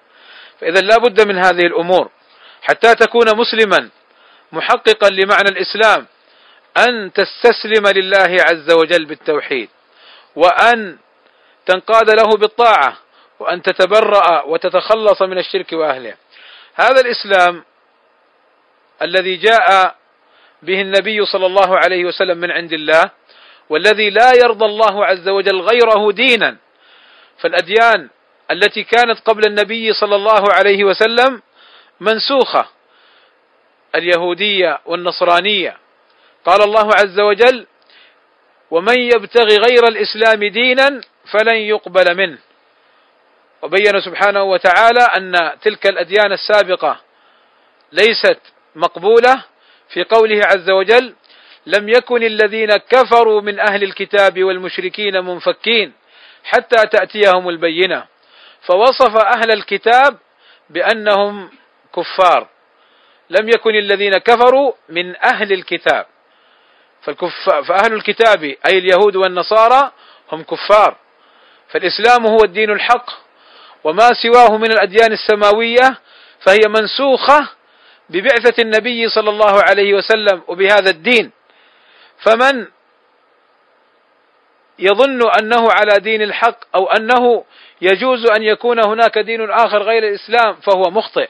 فإذا 0.61 0.81
لا 0.81 0.97
بد 0.97 1.29
من 1.29 1.39
هذه 1.39 1.67
الأمور. 1.67 2.11
حتى 2.63 2.95
تكون 2.95 3.27
مسلما 3.37 3.89
محققا 4.53 5.09
لمعنى 5.11 5.49
الإسلام 5.49 6.07
أن 6.79 7.13
تستسلم 7.13 7.89
لله 7.97 8.37
عز 8.51 8.73
وجل 8.73 9.05
بالتوحيد 9.05 9.69
وأن 10.37 10.99
تنقاد 11.67 12.11
له 12.11 12.37
بالطاعة 12.39 12.97
وأن 13.39 13.63
تتبرأ 13.63 14.43
وتتخلص 14.43 15.23
من 15.23 15.39
الشرك 15.39 15.73
وأهله. 15.73 16.15
هذا 16.75 17.01
الإسلام 17.01 17.65
الذي 19.03 19.37
جاء 19.37 19.95
به 20.63 20.81
النبي 20.81 21.27
صلى 21.27 21.47
الله 21.47 21.79
عليه 21.79 22.05
وسلم 22.05 22.39
من 22.39 22.51
عند 22.51 22.73
الله 22.73 23.11
والذي 23.69 24.11
لا 24.11 24.33
يرضى 24.45 24.65
الله 24.65 25.07
عز 25.07 25.29
وجل 25.29 25.61
غيره 25.61 26.13
دينا 26.13 26.57
فالأديان 27.39 28.09
التي 28.51 28.85
كانت 28.85 29.21
قبل 29.21 29.43
النبي 29.47 29.93
صلى 29.93 30.17
الله 30.17 30.45
عليه 30.53 30.85
وسلم 30.85 31.43
منسوخة 32.01 32.69
اليهودية 33.95 34.81
والنصرانية. 34.87 35.77
قال 36.45 36.63
الله 36.63 36.91
عز 36.95 37.21
وجل 37.21 37.67
ومن 38.71 38.99
يبتغي 38.99 39.57
غير 39.57 39.85
الإسلام 39.89 40.45
دينا 40.45 41.01
فلن 41.33 41.57
يقبل 41.57 42.17
منه. 42.17 42.39
وبين 43.63 44.01
سبحانه 44.01 44.43
وتعالى 44.43 45.01
أن 45.01 45.53
تلك 45.63 45.87
الأديان 45.87 46.33
السابقة 46.33 47.01
ليست 47.93 48.41
مقبولة 48.75 49.45
في 49.89 50.05
قوله 50.05 50.41
عز 50.45 50.71
وجل 50.71 51.15
لم 51.67 51.89
يكن 51.89 52.23
الذين 52.23 52.69
كفروا 52.77 53.41
من 53.41 53.61
أهل 53.61 53.83
الكتاب 53.83 54.45
والمشركين 54.45 55.25
منفكين 55.25 55.93
حتى 56.45 56.87
تأتيهم 56.87 57.49
البينة. 57.49 58.07
فوصف 58.63 59.17
أهل 59.17 59.53
الكتاب 59.53 60.19
بأنهم 60.71 61.51
كفار. 61.97 62.49
لم 63.31 63.49
يكن 63.49 63.75
الذين 63.75 64.19
كفروا 64.19 64.73
من 64.89 65.17
أهل 65.17 65.53
الكتاب. 65.53 66.07
فأهل 67.69 67.93
الكتاب 67.93 68.45
أي 68.45 68.79
اليهود 68.79 69.17
والنصارى 69.17 69.93
هم 70.33 70.43
كفار. 70.43 70.97
فالإسلام 71.69 72.27
هو 72.27 72.39
الدين 72.45 72.71
الحق 72.71 73.11
وما 73.85 74.11
سواه 74.23 74.57
من 74.57 74.73
الأديان 74.73 75.13
السماوية 75.13 75.99
فهي 76.47 76.61
منسوخة 76.69 77.49
ببعثة 78.09 78.63
النبي 78.63 79.09
صلى 79.09 79.31
الله 79.31 79.63
عليه 79.63 79.95
وسلم 79.95 80.43
وبهذا 80.49 80.91
الدين. 80.91 81.31
فمن 82.27 82.67
يظن 84.79 85.31
أنه 85.41 85.69
على 85.73 85.99
دين 85.99 86.23
الحق 86.23 86.59
أو 86.77 86.87
أنه 86.87 87.45
يجوز 87.81 88.31
أن 88.31 88.43
يكون 88.43 88.87
هناك 88.87 89.19
دين 89.19 89.51
آخر 89.51 89.83
غير 89.83 90.09
الإسلام 90.09 90.55
فهو 90.55 90.83
مخطئ. 90.91 91.29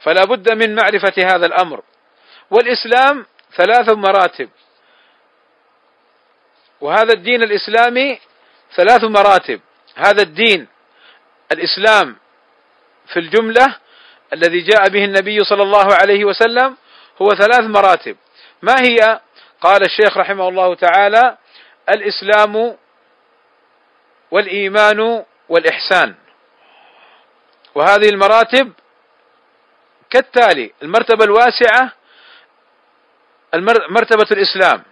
فلا 0.00 0.24
بد 0.24 0.52
من 0.52 0.74
معرفة 0.74 1.12
هذا 1.18 1.46
الأمر. 1.46 1.82
والإسلام 2.50 3.26
ثلاث 3.56 3.88
مراتب. 3.88 4.50
وهذا 6.80 7.12
الدين 7.12 7.42
الإسلامي 7.42 8.20
ثلاث 8.76 9.04
مراتب. 9.04 9.60
هذا 9.96 10.22
الدين 10.22 10.68
الإسلام 11.52 12.16
في 13.06 13.18
الجملة 13.18 13.76
الذي 14.32 14.60
جاء 14.60 14.88
به 14.88 15.04
النبي 15.04 15.44
صلى 15.44 15.62
الله 15.62 15.94
عليه 15.94 16.24
وسلم 16.24 16.76
هو 17.22 17.28
ثلاث 17.28 17.60
مراتب. 17.60 18.16
ما 18.62 18.74
هي؟ 18.80 19.20
قال 19.60 19.82
الشيخ 19.84 20.16
رحمه 20.16 20.48
الله 20.48 20.74
تعالى 20.74 21.36
الإسلام 21.88 22.76
والإيمان 24.30 25.24
والإحسان. 25.48 26.14
وهذه 27.74 28.08
المراتب 28.08 28.72
كالتالي 30.10 30.72
المرتبة 30.82 31.24
الواسعة 31.24 31.92
مرتبة 33.90 34.26
الإسلام 34.30 34.82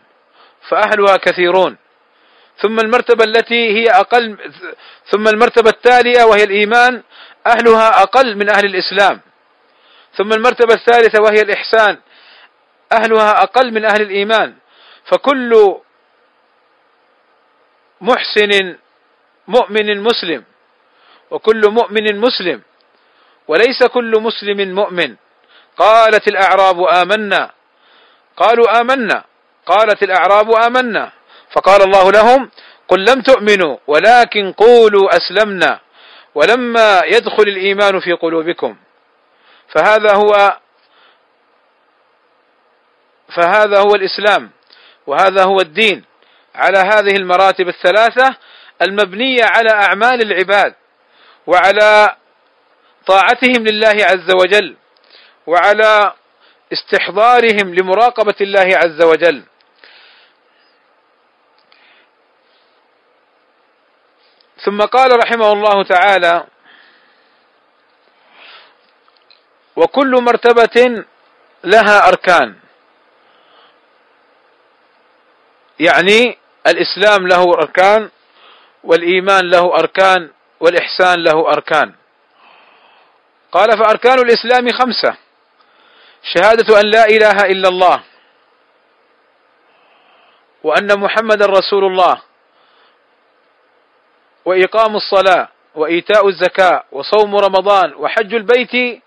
فأهلها 0.68 1.16
كثيرون. 1.16 1.76
ثم 2.62 2.78
المرتبة 2.78 3.24
التي 3.24 3.76
هي 3.76 3.84
أقل 3.90 4.52
ثم 5.10 5.28
المرتبة 5.28 5.70
التالية 5.70 6.24
وهي 6.24 6.44
الإيمان 6.44 7.02
أهلها 7.46 8.02
أقل 8.02 8.36
من 8.36 8.54
أهل 8.56 8.64
الإسلام. 8.64 9.20
ثم 10.16 10.32
المرتبة 10.32 10.74
الثالثة 10.74 11.22
وهي 11.22 11.42
الإحسان 11.42 11.98
أهلها 12.92 13.42
أقل 13.42 13.72
من 13.74 13.84
أهل 13.84 14.02
الإيمان. 14.02 14.54
فكل 15.04 15.76
محسن 18.00 18.76
مؤمن 19.48 20.00
مسلم 20.02 20.44
وكل 21.30 21.60
مؤمن 21.70 22.20
مسلم 22.20 22.62
وليس 23.48 23.86
كل 23.86 24.12
مسلم 24.20 24.74
مؤمن. 24.74 25.16
قالت 25.76 26.28
الأعراب 26.28 26.82
آمنا. 26.82 27.50
قالوا 28.36 28.80
آمنا. 28.80 29.24
قالت 29.66 30.02
الأعراب 30.02 30.50
آمنا. 30.66 31.12
فقال 31.50 31.82
الله 31.82 32.10
لهم 32.10 32.50
قل 32.88 33.00
لم 33.04 33.20
تؤمنوا 33.20 33.76
ولكن 33.86 34.52
قولوا 34.52 35.08
أسلمنا. 35.16 35.80
ولما 36.34 37.00
يدخل 37.04 37.42
الإيمان 37.42 38.00
في 38.00 38.12
قلوبكم. 38.12 38.76
فهذا 39.68 40.14
هو 40.14 40.58
فهذا 43.36 43.78
هو 43.78 43.94
الإسلام 43.94 44.50
وهذا 45.06 45.44
هو 45.44 45.56
الدين. 45.60 46.04
على 46.54 46.78
هذه 46.78 47.16
المراتب 47.16 47.68
الثلاثة 47.68 48.36
المبنية 48.82 49.44
على 49.44 49.70
أعمال 49.70 50.22
العباد 50.22 50.74
وعلى 51.46 52.16
طاعتهم 53.08 53.64
لله 53.66 53.96
عز 54.04 54.30
وجل 54.34 54.76
وعلى 55.46 56.12
استحضارهم 56.72 57.74
لمراقبة 57.74 58.34
الله 58.40 58.68
عز 58.76 59.02
وجل. 59.02 59.42
ثم 64.64 64.80
قال 64.80 65.10
رحمه 65.24 65.52
الله 65.52 65.82
تعالى 65.84 66.46
وكل 69.76 70.10
مرتبة 70.22 71.04
لها 71.64 72.08
أركان. 72.08 72.56
يعني 75.80 76.38
الإسلام 76.66 77.26
له 77.26 77.42
أركان 77.42 78.10
والإيمان 78.84 79.50
له 79.50 79.74
أركان 79.78 80.30
والإحسان 80.60 81.24
له 81.24 81.52
أركان. 81.52 81.97
قال 83.52 83.78
فأركان 83.78 84.18
الإسلام 84.18 84.68
خمسة. 84.72 85.16
شهادة 86.22 86.80
أن 86.80 86.86
لا 86.90 87.04
إله 87.04 87.40
إلا 87.50 87.68
الله. 87.68 88.02
وأن 90.62 91.00
محمد 91.00 91.42
رسول 91.42 91.84
الله. 91.84 92.22
وإقام 94.44 94.96
الصلاة. 94.96 95.48
وإيتاء 95.74 96.28
الزكاة. 96.28 96.84
وصوم 96.92 97.36
رمضان. 97.36 97.94
وحج 97.94 98.34
البيت. 98.34 99.02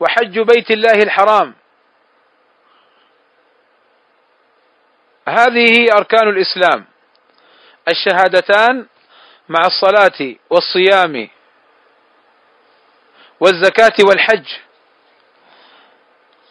وحج 0.00 0.38
بيت 0.38 0.70
الله 0.70 1.02
الحرام. 1.02 1.54
هذه 5.28 5.86
أركان 5.98 6.28
الإسلام. 6.28 6.84
الشهادتان 7.88 8.86
مع 9.48 9.60
الصلاة 9.66 10.34
والصيام. 10.50 11.35
والزكاة 13.40 13.94
والحج. 14.08 14.46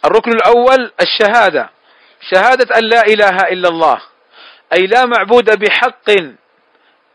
الركن 0.06 0.32
الأول 0.32 0.92
الشهادة. 1.01 1.70
شهادة 2.32 2.77
أن 2.77 2.84
لا 2.84 3.01
إله 3.01 3.38
إلا 3.51 3.70
الله. 3.70 4.01
أي 4.77 4.88
لا 4.88 5.06
معبود 5.06 5.60
بحق 5.60 6.10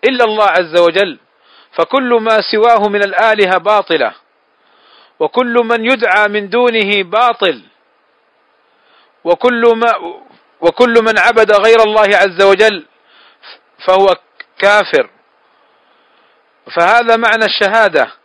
إلا 0.08 0.24
الله 0.24 0.46
عز 0.46 0.80
وجل. 0.80 1.18
فكل 1.72 2.18
ما 2.20 2.38
سواه 2.52 2.88
من 2.88 3.02
الآلهة 3.02 3.58
باطلة. 3.58 4.14
وكل 5.18 5.54
من 5.64 5.84
يدعى 5.84 6.28
من 6.28 6.48
دونه 6.48 7.02
باطل. 7.02 7.62
وكل 9.24 9.72
ما 9.76 10.20
وكل 10.60 10.94
من 11.02 11.18
عبد 11.18 11.52
غير 11.52 11.82
الله 11.82 12.16
عز 12.16 12.42
وجل 12.42 12.86
فهو 13.86 14.06
كافر. 14.58 15.10
فهذا 16.76 17.16
معنى 17.16 17.44
الشهادة. 17.44 18.19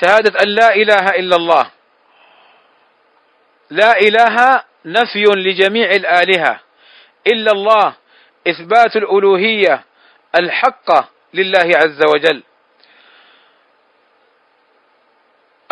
شهادة 0.00 0.40
أن 0.42 0.48
لا 0.48 0.74
إله 0.74 1.08
إلا 1.08 1.36
الله. 1.36 1.70
لا 3.70 4.00
إله 4.00 4.64
نفي 4.84 5.24
لجميع 5.24 5.90
الآلهة. 5.90 6.60
إلا 7.26 7.52
الله 7.52 7.94
إثبات 8.48 8.96
الألوهية 8.96 9.84
الحقة 10.40 11.08
لله 11.34 11.70
عز 11.76 12.00
وجل. 12.14 12.42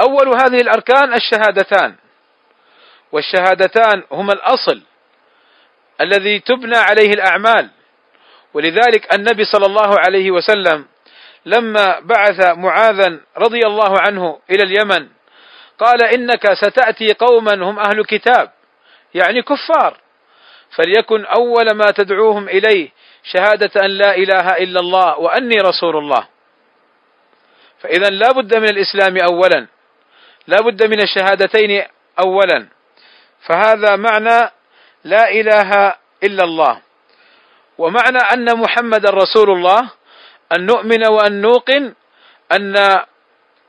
أول 0.00 0.28
هذه 0.28 0.60
الأركان 0.60 1.14
الشهادتان. 1.14 1.94
والشهادتان 3.12 4.02
هما 4.12 4.32
الأصل 4.32 4.82
الذي 6.00 6.38
تبنى 6.40 6.76
عليه 6.76 7.10
الأعمال. 7.10 7.70
ولذلك 8.54 9.14
النبي 9.14 9.44
صلى 9.44 9.66
الله 9.66 9.98
عليه 10.06 10.30
وسلم 10.30 10.86
لما 11.46 12.00
بعث 12.00 12.56
معاذا 12.58 13.20
رضي 13.38 13.60
الله 13.66 13.94
عنه 14.00 14.38
إلى 14.50 14.62
اليمن 14.62 15.08
قال 15.78 16.04
إنك 16.04 16.54
ستأتي 16.54 17.12
قوما 17.12 17.54
هم 17.54 17.78
أهل 17.78 18.04
كتاب 18.04 18.50
يعني 19.14 19.42
كفار 19.42 19.96
فليكن 20.76 21.24
أول 21.24 21.74
ما 21.74 21.84
تدعوهم 21.96 22.48
إليه 22.48 22.88
شهادة 23.32 23.70
أن 23.84 23.90
لا 23.90 24.14
إله 24.16 24.46
إلا 24.48 24.80
الله 24.80 25.18
وأني 25.18 25.56
رسول 25.56 25.96
الله. 25.96 26.26
فإذا 27.80 28.08
لا 28.08 28.28
بد 28.32 28.56
من 28.56 28.68
الإسلام 28.68 29.16
أولا 29.30 29.66
لا 30.46 30.56
بد 30.62 30.82
من 30.86 31.00
الشهادتين 31.00 31.84
أولا 32.24 32.66
فهذا 33.48 33.96
معنى 33.96 34.50
لا 35.04 35.30
إله 35.30 35.94
إلا 36.22 36.44
الله 36.44 36.80
ومعنى 37.78 38.18
أن 38.18 38.58
محمد 38.58 39.06
رسول 39.06 39.50
الله 39.50 39.90
أن 40.52 40.66
نؤمن 40.66 41.06
وأن 41.06 41.40
نوقن 41.40 41.94
أن 42.52 42.98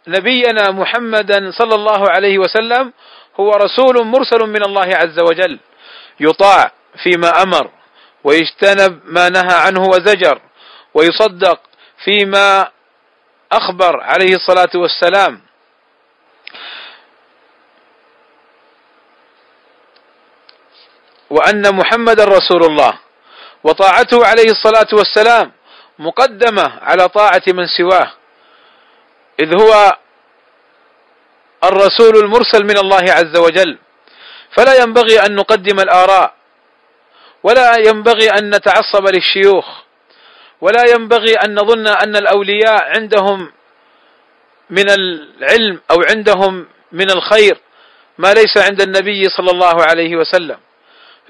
نبينا 0.08 0.72
محمدا 0.72 1.52
صلى 1.52 1.76
الله 1.76 2.10
عليه 2.10 2.38
وسلم 2.39 2.93
هو 3.39 3.52
رسول 3.52 4.06
مرسل 4.06 4.39
من 4.39 4.63
الله 4.63 4.96
عز 4.96 5.19
وجل 5.19 5.60
يطاع 6.19 6.72
فيما 7.04 7.41
أمر 7.43 7.69
ويجتنب 8.24 9.00
ما 9.06 9.30
نهى 9.30 9.56
عنه 9.56 9.82
وزجر 9.84 10.41
ويصدق 10.93 11.60
فيما 12.06 12.67
أخبر 13.52 14.02
عليه 14.02 14.36
الصلاة 14.36 14.69
والسلام. 14.76 15.41
وأن 21.30 21.76
محمد 21.76 22.19
رسول 22.22 22.63
الله 22.63 22.93
وطاعته 23.63 24.26
عليه 24.26 24.52
الصلاة 24.52 24.88
والسلام 24.93 25.52
مقدمة 26.00 26.80
على 26.82 27.10
طاعة 27.10 27.44
من 27.48 27.68
سواه. 27.68 28.12
إذ 29.40 29.62
هو 29.62 29.98
الرسول 31.64 32.18
المرسل 32.24 32.64
من 32.64 32.78
الله 32.78 33.04
عز 33.12 33.38
وجل. 33.38 33.78
فلا 34.58 34.84
ينبغي 34.84 35.20
أن 35.26 35.36
نقدم 35.36 35.80
الآراء. 35.80 36.34
ولا 37.44 37.78
ينبغي 37.78 38.30
أن 38.30 38.50
نتعصب 38.56 39.08
للشيوخ. 39.08 39.66
ولا 40.62 40.84
ينبغي 40.96 41.34
أن 41.36 41.56
نظن 41.56 41.88
أن 41.88 42.16
الأولياء 42.16 42.84
عندهم 42.84 43.52
من 44.70 44.90
العلم 44.90 45.82
أو 45.92 46.04
عندهم 46.10 46.68
من 46.92 47.12
الخير 47.12 47.58
ما 48.18 48.34
ليس 48.34 48.58
عند 48.58 48.82
النبي 48.82 49.30
صلى 49.30 49.52
الله 49.52 49.84
عليه 49.90 50.16
وسلم. 50.16 50.58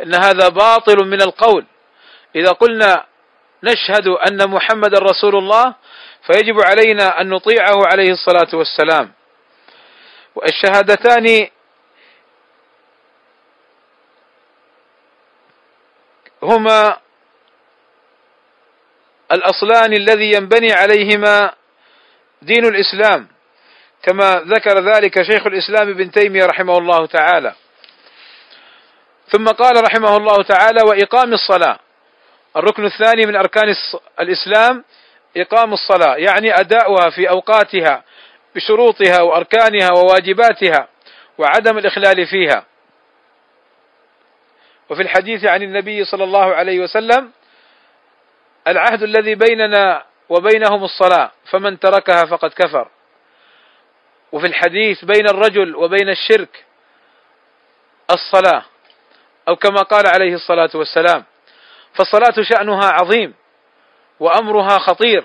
إن 0.03 0.15
هذا 0.15 0.47
باطل 0.49 1.05
من 1.05 1.21
القول. 1.21 1.65
إذا 2.35 2.51
قلنا 2.51 3.05
نشهد 3.63 4.07
أن 4.07 4.49
محمد 4.49 4.95
رسول 4.95 5.35
الله 5.35 5.75
فيجب 6.27 6.61
علينا 6.61 7.21
أن 7.21 7.29
نطيعه 7.29 7.79
عليه 7.91 8.11
الصلاة 8.11 8.49
والسلام. 8.53 9.11
والشهادتان 10.35 11.47
هما 16.43 16.97
الأصلان 19.31 19.93
الذي 19.93 20.31
ينبني 20.31 20.73
عليهما 20.73 21.53
دين 22.41 22.65
الإسلام 22.65 23.27
كما 24.03 24.43
ذكر 24.47 24.93
ذلك 24.93 25.21
شيخ 25.21 25.47
الإسلام 25.47 25.89
ابن 25.89 26.11
تيمية 26.11 26.45
رحمه 26.45 26.77
الله 26.77 27.05
تعالى. 27.05 27.53
ثم 29.29 29.45
قال 29.45 29.83
رحمه 29.83 30.17
الله 30.17 30.43
تعالى 30.43 30.81
وإقام 30.89 31.33
الصلاة. 31.33 31.79
الركن 32.57 32.85
الثاني 32.85 33.25
من 33.25 33.35
أركان 33.35 33.75
الإسلام 34.19 34.83
إقام 35.37 35.73
الصلاة 35.73 36.15
يعني 36.15 36.59
أداؤها 36.59 37.09
في 37.09 37.29
أوقاتها 37.29 38.03
بشروطها 38.55 39.21
وأركانها 39.21 39.89
وواجباتها 39.91 40.87
وعدم 41.37 41.77
الإخلال 41.77 42.27
فيها. 42.27 42.65
وفي 44.89 45.01
الحديث 45.01 45.45
عن 45.45 45.61
النبي 45.61 46.05
صلى 46.05 46.23
الله 46.23 46.55
عليه 46.55 46.79
وسلم 46.79 47.31
العهد 48.67 49.03
الذي 49.03 49.35
بيننا 49.35 50.03
وبينهم 50.29 50.83
الصلاة 50.83 51.31
فمن 51.51 51.79
تركها 51.79 52.25
فقد 52.25 52.49
كفر. 52.49 52.87
وفي 54.31 54.47
الحديث 54.47 55.05
بين 55.05 55.27
الرجل 55.27 55.75
وبين 55.75 56.09
الشرك 56.09 56.65
الصلاة 58.11 58.65
أو 59.47 59.55
كما 59.55 59.81
قال 59.81 60.07
عليه 60.07 60.33
الصلاة 60.35 60.69
والسلام 60.73 61.23
فالصلاة 61.95 62.43
شأنها 62.43 62.89
عظيم 63.01 63.33
وأمرها 64.19 64.79
خطير 64.79 65.23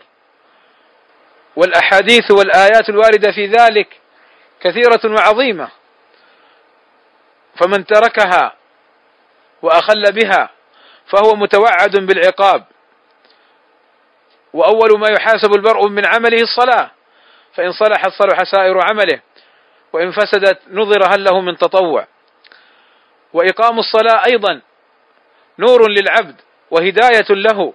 والأحاديث 1.57 2.31
والآيات 2.31 2.88
الواردة 2.88 3.33
في 3.33 3.46
ذلك 3.46 4.00
كثيرة 4.61 5.00
وعظيمة. 5.04 5.68
فمن 7.57 7.87
تركها 7.87 8.54
وأخل 9.62 10.02
بها 10.12 10.50
فهو 11.07 11.35
متوعد 11.35 11.96
بالعقاب. 11.96 12.64
وأول 14.52 15.00
ما 15.00 15.09
يحاسب 15.09 15.54
البرء 15.57 15.88
من 15.88 16.02
عمله 16.07 16.42
الصلاة 16.42 16.90
فإن 17.54 17.72
صلحت 17.72 18.11
صلح 18.11 18.42
سائر 18.52 18.81
عمله 18.90 19.20
وإن 19.92 20.12
فسدت 20.12 20.59
نظر 20.70 21.14
هل 21.14 21.24
له 21.24 21.40
من 21.40 21.57
تطوع. 21.57 22.07
وإقام 23.33 23.78
الصلاة 23.78 24.22
أيضا 24.26 24.61
نور 25.59 25.90
للعبد 25.90 26.40
وهداية 26.70 27.26
له 27.31 27.72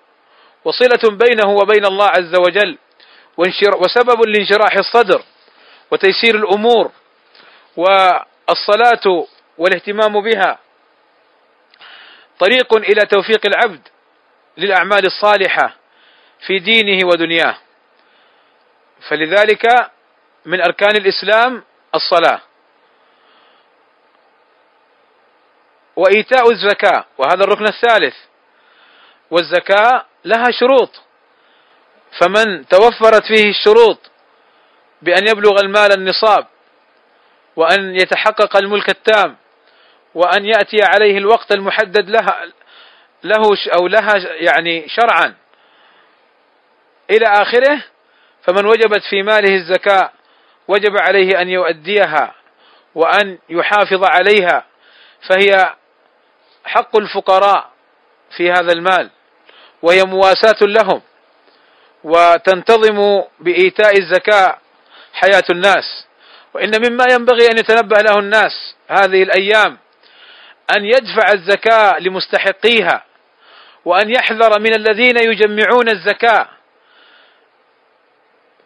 وصلة 0.66 1.18
بينه 1.18 1.50
وبين 1.50 1.86
الله 1.86 2.06
عز 2.06 2.36
وجل 2.36 2.78
وسبب 3.78 4.28
لانشراح 4.28 4.74
الصدر 4.76 5.24
وتيسير 5.92 6.36
الأمور 6.36 6.92
والصلاة 7.78 9.28
والاهتمام 9.58 10.22
بها 10.22 10.60
طريق 12.40 12.74
إلى 12.76 13.02
توفيق 13.12 13.42
العبد 13.46 13.88
للأعمال 14.58 15.06
الصالحة 15.06 15.76
في 16.48 16.60
دينه 16.60 17.08
ودنياه. 17.08 17.58
فلذلك 19.10 19.92
من 20.46 20.62
أركان 20.62 20.96
الإسلام 20.96 21.64
الصلاة. 21.96 22.42
وإيتاء 25.96 26.52
الزكاة 26.52 27.06
وهذا 27.18 27.44
الركن 27.44 27.66
الثالث. 27.66 28.16
والزكاة 29.34 30.06
لها 30.26 30.52
شروط. 30.52 31.02
فمن 32.22 32.68
توفرت 32.68 33.24
فيه 33.26 33.50
الشروط 33.50 34.00
بأن 35.02 35.28
يبلغ 35.28 35.62
المال 35.64 35.94
النصاب 35.98 36.48
وأن 37.56 37.96
يتحقق 37.96 38.58
الملك 38.58 38.90
التام 38.90 39.36
وأن 40.16 40.46
يأتي 40.46 40.78
عليه 40.84 41.18
الوقت 41.18 41.52
المحدد 41.52 42.10
لها 42.10 42.46
له 43.24 43.42
أو 43.80 43.88
لها 43.88 44.14
يعني 44.34 44.90
شرعا 44.90 45.36
إلى 47.10 47.26
آخره 47.26 47.84
فمن 48.44 48.66
وجبت 48.66 49.02
في 49.10 49.24
ماله 49.24 49.56
الزكاة 49.56 50.12
وجب 50.68 50.98
عليه 50.98 51.42
أن 51.42 51.50
يؤديها 51.50 52.36
وأن 52.96 53.38
يحافظ 53.50 54.04
عليها 54.04 54.66
فهي 55.30 55.74
حق 56.66 56.98
الفقراء 56.98 57.70
في 58.38 58.52
هذا 58.52 58.72
المال. 58.74 59.10
وهي 59.84 60.04
مواساة 60.04 60.60
لهم 60.62 61.02
وتنتظم 62.04 63.22
بإيتاء 63.40 64.00
الزكاة 64.00 64.58
حياة 65.14 65.44
الناس. 65.50 66.06
وإن 66.54 66.72
مما 66.88 67.06
ينبغي 67.12 67.48
أن 67.52 67.58
يتنبه 67.58 67.98
له 68.02 68.20
الناس 68.20 68.76
هذه 68.88 69.24
الأيام 69.24 69.78
أن 70.78 70.86
يدفع 70.86 71.32
الزكاة 71.34 72.00
لمستحقيها 72.00 73.04
وأن 73.86 74.10
يحذر 74.10 74.60
من 74.60 74.74
الذين 74.76 75.18
يجمعون 75.18 75.90
الزكاة 75.90 76.48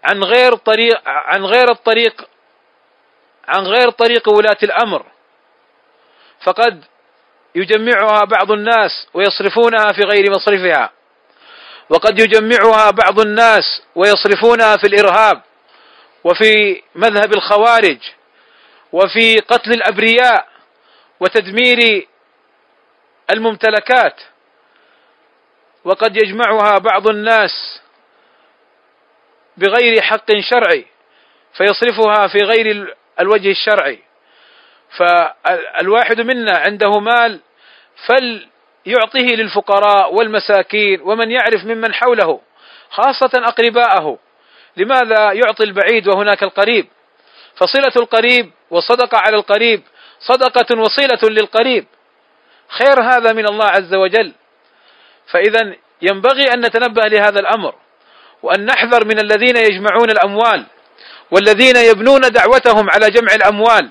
عن 0.04 0.24
غير 0.24 0.56
طريق 0.56 1.02
عن 1.06 1.46
غير 1.46 1.72
الطريق 1.72 2.30
عن 3.48 3.64
غير 3.64 3.90
طريق 3.90 4.30
ولاة 4.30 4.58
الأمر. 4.64 5.06
فقد 6.46 6.84
يجمعها 7.56 8.26
بعض 8.26 8.52
الناس 8.52 9.08
ويصرفونها 9.14 9.94
في 9.94 10.02
غير 10.02 10.32
مصرفها. 10.32 10.97
وقد 11.90 12.20
يجمعها 12.20 12.92
بعض 12.92 13.20
الناس 13.20 13.82
ويصرفونها 13.96 14.78
في 14.78 14.88
الإرهاب 14.88 15.42
وفي 16.24 16.82
مذهب 16.96 17.34
الخوارج 17.34 17.98
وفي 18.92 19.40
قتل 19.40 19.72
الأبرياء 19.72 20.48
وتدمير 21.20 22.08
الممتلكات. 23.32 24.22
وقد 25.84 26.18
يجمعها 26.18 26.78
بعض 26.78 27.08
الناس 27.08 27.82
بغير 29.58 30.02
حق 30.02 30.32
شرعي 30.50 30.86
فيصرفها 31.54 32.28
في 32.28 32.38
غير 32.38 32.96
الوجه 33.20 33.52
الشرعي. 33.52 34.00
فالواحد 34.98 36.22
منا 36.22 36.58
عنده 36.58 36.90
مال 37.00 37.42
فليعطيه 38.88 39.36
للفقراء 39.36 40.14
والمساكين 40.14 41.02
ومن 41.02 41.32
يعرف 41.32 41.66
ممن 41.66 41.94
حوله 41.94 42.40
خاصة 42.90 43.32
أقرباءه. 43.36 44.18
لماذا 44.78 45.32
يعطي 45.32 45.64
البعيد 45.64 46.08
وهناك 46.08 46.44
القريب؟ 46.44 46.88
فصلة 47.56 47.94
القريب 47.96 48.52
والصدقة 48.70 49.18
على 49.18 49.36
القريب 49.36 49.82
صدقة 50.20 50.80
وصلة 50.80 51.30
للقريب. 51.30 51.86
خير 52.68 53.02
هذا 53.02 53.34
من 53.34 53.48
الله 53.48 53.66
عز 53.66 53.94
وجل. 53.94 54.34
فإذا 55.32 55.76
ينبغي 56.02 56.44
أن 56.54 56.60
نتنبه 56.60 57.02
لهذا 57.08 57.40
الأمر 57.40 57.76
وأن 58.44 58.66
نحذر 58.66 59.06
من 59.06 59.20
الذين 59.20 59.58
يجمعون 59.58 60.10
الأموال 60.10 60.66
والذين 61.32 61.76
يبنون 61.76 62.22
دعوتهم 62.22 62.90
على 62.90 63.10
جمع 63.10 63.36
الأموال 63.36 63.90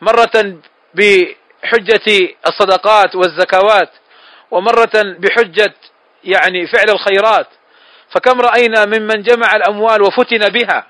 مرة 0.00 0.60
بحجة 0.94 2.28
الصدقات 2.46 3.16
والزكوات. 3.16 3.90
ومرة 4.50 4.92
بحجة 5.18 5.74
يعني 6.24 6.66
فعل 6.66 6.90
الخيرات 6.90 7.46
فكم 8.10 8.40
رأينا 8.40 8.84
ممن 8.86 9.22
جمع 9.22 9.56
الأموال 9.56 10.02
وفتن 10.02 10.48
بها 10.48 10.86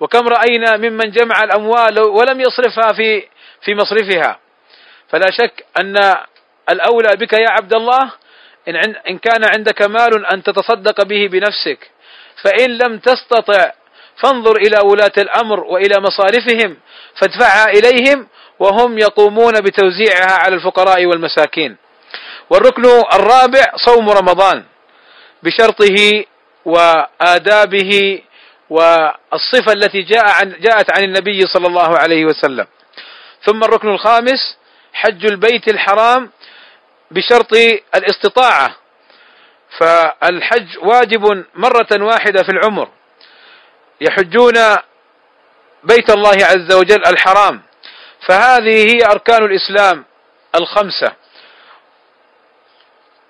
وكم 0.00 0.28
رأينا 0.28 0.76
ممن 0.76 1.10
جمع 1.10 1.42
الأموال 1.44 2.00
ولم 2.00 2.40
يصرفها 2.40 2.92
في 2.92 3.22
في 3.64 3.74
مصرفها. 3.74 4.38
فلا 5.08 5.26
شك 5.30 5.64
أن 5.80 5.96
الأولى 6.70 7.08
بك 7.16 7.32
يا 7.32 7.50
عبد 7.50 7.74
الله 7.74 8.12
إن, 8.68 8.76
إن 9.10 9.18
كان 9.18 9.44
عندك 9.56 9.82
مال 9.82 10.26
أن 10.26 10.42
تتصدق 10.42 11.04
به 11.04 11.28
بنفسك. 11.32 11.90
فإن 12.44 12.70
لم 12.70 12.98
تستطع 12.98 13.72
فانظر 14.22 14.56
إلى 14.56 14.78
ولاة 14.84 15.12
الأمر 15.18 15.60
وإلى 15.60 15.94
مصارفهم 16.00 16.76
فادفعها 17.20 17.66
إليهم 17.66 18.28
وهم 18.58 18.98
يقومون 18.98 19.52
بتوزيعها 19.52 20.38
على 20.40 20.54
الفقراء 20.54 21.06
والمساكين. 21.06 21.76
والركن 22.50 22.84
الرابع 23.14 23.64
صوم 23.76 24.10
رمضان 24.10 24.64
بشرطه 25.42 26.24
وآدابه 26.64 28.22
والصفة 28.70 29.72
التي 29.72 30.02
جاء 30.02 30.28
عن 30.28 30.56
جاءت 30.60 30.98
عن 30.98 31.04
النبي 31.04 31.46
صلى 31.46 31.66
الله 31.66 31.98
عليه 31.98 32.24
وسلم. 32.24 32.66
ثم 33.42 33.64
الركن 33.64 33.88
الخامس 33.88 34.58
حج 34.92 35.26
البيت 35.26 35.68
الحرام 35.68 36.30
بشرط 37.10 37.52
الاستطاعة. 37.94 38.76
فالحج 39.78 40.78
واجب 40.82 41.44
مرة 41.54 41.88
واحدة 42.00 42.42
في 42.42 42.48
العمر. 42.48 42.88
يحجون 44.00 44.54
بيت 45.84 46.10
الله 46.10 46.36
عز 46.44 46.74
وجل 46.74 47.06
الحرام. 47.06 47.62
فهذه 48.28 48.94
هي 48.94 49.06
أركان 49.12 49.44
الإسلام 49.44 50.04
الخمسة. 50.54 51.12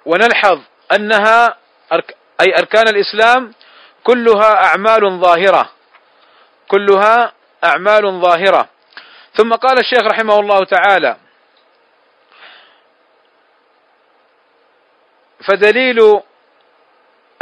ونلحظ 0.07 0.61
أنها 0.93 1.57
أي 2.41 2.59
أركان 2.59 2.89
الإسلام 2.89 3.55
كلها 4.05 4.65
أعمال 4.65 5.21
ظاهرة. 5.21 5.71
كلها 6.69 7.33
أعمال 7.65 8.21
ظاهرة. 8.21 8.69
ثم 9.35 9.53
قال 9.53 9.79
الشيخ 9.79 10.03
رحمه 10.03 10.41
الله 10.41 10.65
تعالى 10.65 11.17
فدليل 15.49 16.21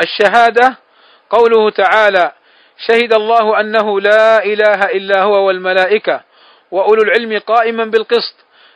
الشهادة 0.00 0.76
قوله 1.30 1.70
تعالى 1.70 2.32
شهد 2.88 3.12
الله 3.14 3.60
أنه 3.60 4.00
لا 4.00 4.44
إله 4.44 4.80
إلا 4.84 5.22
هو 5.22 5.46
والملائكة 5.46 6.20
وأولو 6.70 7.02
العلم 7.02 7.38
قائما 7.38 7.84
بالقسط 7.84 8.34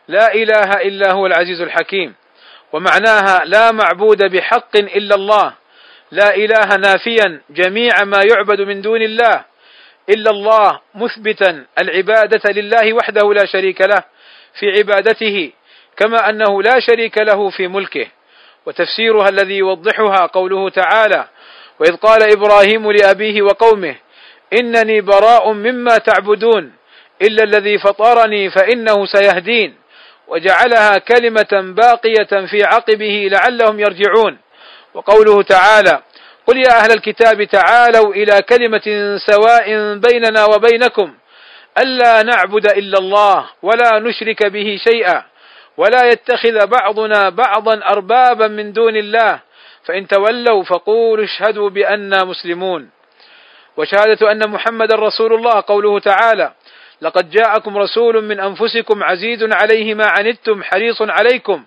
لا 0.09 0.35
إله 0.35 0.71
إلا 0.73 1.13
هو 1.13 1.27
العزيز 1.27 1.61
الحكيم. 1.61 2.15
ومعناها 2.73 3.45
لا 3.45 3.73
معبود 3.73 4.19
بحق 4.33 4.77
إلا 4.77 5.15
الله 5.15 5.55
لا 6.11 6.35
إله 6.35 6.77
نافيا 6.77 7.41
جميع 7.51 8.05
ما 8.05 8.21
يعبد 8.33 8.61
من 8.61 8.81
دون 8.81 9.03
الله 9.03 9.45
إلا 10.11 10.31
الله 10.31 10.81
مثبتا 10.95 11.65
العبادة 11.83 12.51
لله 12.53 12.93
وحده 12.93 13.35
لا 13.35 13.47
شريك 13.47 13.81
له 13.81 14.05
في 14.59 14.71
عبادته 14.79 15.53
كما 15.97 16.29
أنه 16.31 16.63
لا 16.63 16.81
شريك 16.81 17.19
له 17.19 17.51
في 17.51 17.69
ملكه. 17.69 18.07
وتفسيرها 18.67 19.29
الذي 19.29 19.57
يوضحها 19.57 20.27
قوله 20.27 20.71
تعالى 20.71 21.25
وإذ 21.81 21.97
قال 21.97 22.23
إبراهيم 22.23 22.93
لأبيه 22.93 23.43
وقومه 23.43 23.97
إنني 24.61 25.01
براء 25.01 25.53
مما 25.53 25.99
تعبدون 25.99 26.73
إلا 27.23 27.45
الذي 27.45 27.79
فطرني 27.79 28.51
فإنه 28.51 29.07
سيهدين. 29.07 29.75
وجعلها 30.29 30.99
كلمة 30.99 31.75
باقية 31.75 32.47
في 32.51 32.65
عقبه 32.65 33.29
لعلهم 33.33 33.81
يرجعون. 33.81 34.39
وقوله 34.95 35.43
تعالى 35.43 36.03
قل 36.47 36.57
يا 36.57 36.81
أهل 36.81 36.91
الكتاب 36.93 37.45
تعالوا 37.45 38.15
إلى 38.15 38.43
كلمة 38.43 39.17
سواء 39.31 39.95
بيننا 39.95 40.45
وبينكم 40.45 41.15
ألا 41.83 42.23
نعبد 42.23 42.67
إلا 42.67 42.99
الله 42.99 43.47
ولا 43.63 43.99
نشرك 43.99 44.47
به 44.47 44.79
شيئا 44.89 45.25
ولا 45.77 46.09
يتخذ 46.09 46.67
بعضنا 46.67 47.29
بعضا 47.29 47.81
أربابا 47.85 48.47
من 48.49 48.73
دون 48.73 48.97
الله 48.97 49.41
فإن 49.85 50.07
تولوا 50.09 50.63
فقولوا 50.63 51.25
اشهدوا 51.25 51.71
بأننا 51.71 52.25
مسلمون. 52.25 52.91
وشهادة 53.77 54.33
أن 54.33 54.51
محمد 54.51 54.93
رسول 54.93 55.35
الله 55.35 55.65
قوله 55.67 55.99
تعالى 55.99 56.53
لقد 57.01 57.31
جاءكم 57.31 57.79
رسول 57.79 58.25
من 58.25 58.41
أنفسكم 58.41 59.05
عزيز 59.05 59.43
عليه 59.53 59.95
ما 59.95 60.07
عنتم 60.19 60.63
حريص 60.63 61.03
عليكم. 61.03 61.65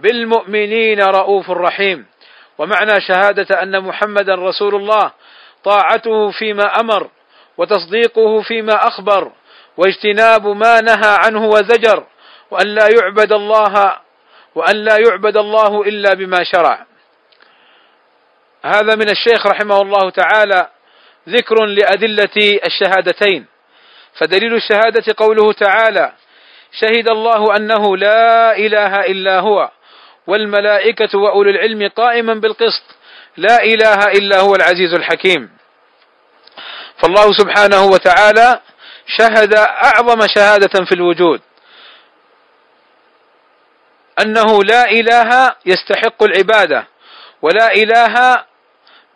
بالمؤمنين 0.00 1.00
رؤوف 1.00 1.50
رحيم. 1.50 2.06
ومعنى 2.58 3.00
شهادة 3.00 3.62
أن 3.62 3.80
محمدا 3.80 4.34
رسول 4.34 4.74
الله. 4.74 5.12
طاعته 5.64 6.30
فيما 6.30 6.80
أمر 6.80 7.08
وتصديقه 7.58 8.42
فيما 8.42 8.74
أخبر 8.88 9.32
واجتناب 9.76 10.46
ما 10.46 10.80
نهى 10.80 11.16
عنه 11.24 11.46
وزجر 11.46 12.04
وأن 12.50 12.66
لا 12.66 12.88
يعبد 13.00 13.32
الله 13.32 13.96
وأن 14.54 14.76
لا 14.76 14.96
يعبد 15.08 15.36
الله 15.36 15.82
إلا 15.82 16.14
بما 16.14 16.44
شرع. 16.44 16.86
هذا 18.64 18.94
من 18.94 19.10
الشيخ 19.10 19.46
رحمه 19.46 19.80
الله 19.82 20.10
تعالى 20.10 20.68
ذكر 21.28 21.66
لأدلة 21.66 22.60
الشهادتين. 22.66 23.46
فدليل 24.18 24.54
الشهادة 24.54 25.14
قوله 25.16 25.52
تعالى 25.52 26.12
شهد 26.80 27.08
الله 27.08 27.56
أنه 27.56 27.96
لا 27.96 28.56
إله 28.56 29.00
إلا 29.00 29.40
هو 29.40 29.70
والملائكة 30.26 31.18
وأولو 31.18 31.50
العلم 31.50 31.88
قائما 31.88 32.34
بالقسط 32.34 32.82
لا 33.36 33.62
إله 33.62 34.04
إلا 34.04 34.40
هو 34.40 34.54
العزيز 34.54 34.94
الحكيم. 34.94 35.50
فالله 36.98 37.32
سبحانه 37.32 37.84
وتعالى 37.84 38.60
شهد 39.06 39.54
أعظم 39.58 40.26
شهادة 40.36 40.84
في 40.84 40.94
الوجود 40.94 41.40
أنه 44.22 44.62
لا 44.62 44.90
إله 44.90 45.54
يستحق 45.66 46.22
العبادة 46.22 46.86
ولا 47.42 47.72
إله 47.74 48.44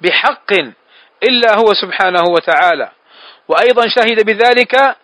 بحق 0.01 0.53
إلا 1.23 1.57
هو 1.57 1.75
سبحانه 1.75 2.23
وتعالى. 2.29 2.91
وأيضا 3.49 3.89
شهد 3.89 4.27
بذلك 4.27 4.97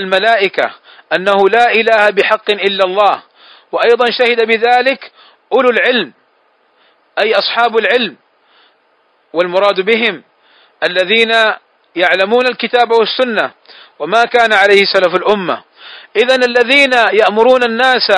الملائكة 0.00 0.74
أنه 1.16 1.48
لا 1.52 1.72
إله 1.72 2.10
بحق 2.10 2.50
إلا 2.50 2.84
الله. 2.84 3.22
وأيضا 3.72 4.06
شهد 4.10 4.46
بذلك 4.46 5.12
أولو 5.52 5.70
العلم 5.70 6.12
أي 7.24 7.34
أصحاب 7.34 7.78
العلم 7.78 8.16
والمراد 9.32 9.80
بهم 9.80 10.22
الذين 10.84 11.32
يعلمون 11.96 12.46
الكتاب 12.46 12.92
والسنة 12.92 13.50
وما 13.98 14.24
كان 14.24 14.52
عليه 14.52 14.84
سلف 14.94 15.14
الأمة. 15.14 15.62
إذا 16.16 16.34
الذين 16.34 16.92
يأمرون 16.92 17.62
الناس 17.62 18.12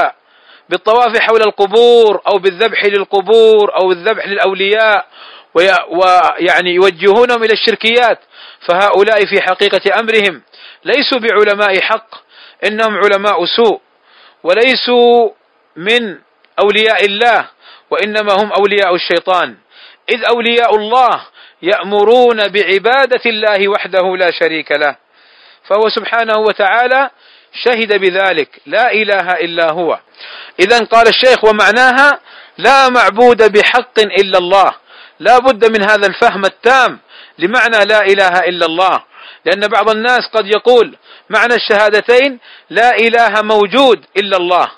بالطواف 0.69 1.19
حول 1.19 1.43
القبور 1.43 2.21
أو 2.33 2.39
بالذبح 2.39 2.85
للقبور 2.85 3.77
أو 3.83 3.93
الذبح 3.93 4.27
للأولياء 4.27 5.07
ويعني 5.91 6.75
يوجهونهم 6.75 7.45
إلى 7.45 7.53
الشركيات 7.53 8.19
فهؤلاء 8.67 9.27
في 9.27 9.43
حقيقة 9.43 10.01
أمرهم 10.01 10.43
ليسوا 10.85 11.19
بعلماء 11.19 11.81
حق 11.81 12.15
إنهم 12.67 12.95
علماء 12.95 13.45
سوء 13.45 13.81
وليسوا 14.43 15.31
من 15.77 16.19
أولياء 16.61 17.05
الله 17.05 17.49
وإنما 17.91 18.33
هم 18.33 18.53
أولياء 18.53 18.95
الشيطان. 18.95 19.57
إذ 20.11 20.25
أولياء 20.25 20.77
الله 20.77 21.27
يأمرون 21.63 22.49
بعبادة 22.49 23.21
الله 23.27 23.69
وحده 23.69 24.17
لا 24.17 24.31
شريك 24.31 24.73
له 24.73 24.97
فهو 25.65 25.89
سبحانه 25.89 26.39
وتعالى 26.39 27.11
شهد 27.65 28.01
بذلك 28.01 28.49
لا 28.67 28.93
إله 28.93 29.33
إلا 29.33 29.71
هو. 29.71 29.99
إذا 30.61 30.79
قال 30.79 31.09
الشيخ 31.09 31.45
ومعناها 31.45 32.21
لا 32.59 32.89
معبود 32.89 33.53
بحق 33.53 33.99
إلا 33.99 34.39
الله 34.39 34.75
لا 35.21 35.39
بد 35.39 35.71
من 35.71 35.83
هذا 35.91 36.07
الفهم 36.07 36.45
التام 36.45 36.99
لمعنى 37.39 37.85
لا 37.85 38.01
إله 38.03 38.39
إلا 38.39 38.67
الله. 38.67 39.05
لأن 39.45 39.69
بعض 39.69 39.91
الناس 39.91 40.27
قد 40.35 40.47
يقول 40.47 40.97
معنى 41.31 41.55
الشهادتين 41.55 42.39
لا 42.71 42.97
إله 42.97 43.43
موجود 43.43 44.05
إلا 44.17 44.37
الله. 44.37 44.71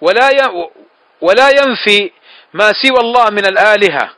ولا 0.00 0.30
ولا 1.20 1.48
ينفي 1.50 2.10
ما 2.52 2.72
سوى 2.82 3.00
الله 3.00 3.30
من 3.30 3.46
الآلهة. 3.46 4.10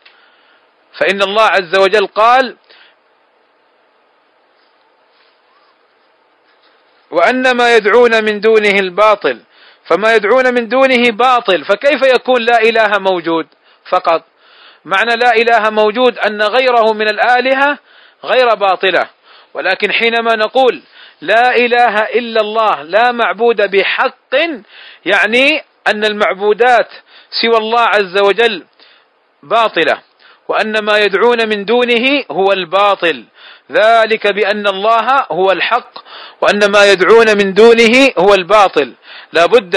فإن 0.98 1.22
الله 1.22 1.42
عز 1.44 1.76
وجل 1.78 2.06
قال 2.06 2.56
وأن 7.10 7.56
ما 7.56 7.76
يدعون 7.76 8.24
من 8.24 8.40
دونه 8.40 8.78
الباطل. 8.78 9.40
فما 9.84 10.14
يدعون 10.14 10.54
من 10.54 10.68
دونه 10.68 11.10
باطل. 11.10 11.64
فكيف 11.64 12.02
يكون 12.02 12.42
لا 12.42 12.58
إله 12.62 12.98
موجود 12.98 13.46
فقط؟ 13.90 14.22
معنى 14.86 15.16
لا 15.16 15.34
إله 15.34 15.70
موجود 15.70 16.18
أن 16.18 16.42
غيره 16.42 16.92
من 16.92 17.08
الآلهة 17.08 17.78
غير 18.24 18.54
باطلة. 18.54 19.08
ولكن 19.54 19.92
حينما 19.92 20.36
نقول 20.36 20.82
لا 21.20 21.56
إله 21.56 22.02
إلا 22.02 22.40
الله 22.40 22.82
لا 22.82 23.12
معبود 23.12 23.70
بحق 23.70 24.34
يعني 25.04 25.64
أن 25.88 26.04
المعبودات 26.04 26.88
سوى 27.42 27.56
الله 27.58 27.80
عز 27.80 28.18
وجل 28.18 28.64
باطلة 29.42 29.98
وأن 30.48 30.78
ما 30.78 30.98
يدعون 30.98 31.48
من 31.48 31.64
دونه 31.64 32.24
هو 32.30 32.52
الباطل. 32.52 33.24
ذلك 33.72 34.26
بأن 34.26 34.66
الله 34.66 35.26
هو 35.30 35.50
الحق 35.50 35.92
وأن 36.40 36.70
ما 36.70 36.92
يدعون 36.92 37.26
من 37.38 37.54
دونه 37.54 38.10
هو 38.18 38.34
الباطل. 38.34 38.94
لا 39.32 39.46
بد 39.46 39.76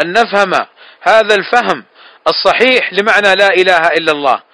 أن 0.00 0.12
نفهم 0.12 0.52
هذا 1.00 1.34
الفهم 1.34 1.84
الصحيح 2.28 2.92
لمعنى 2.92 3.34
لا 3.34 3.48
إله 3.48 3.88
إلا 3.88 4.12
الله. 4.12 4.45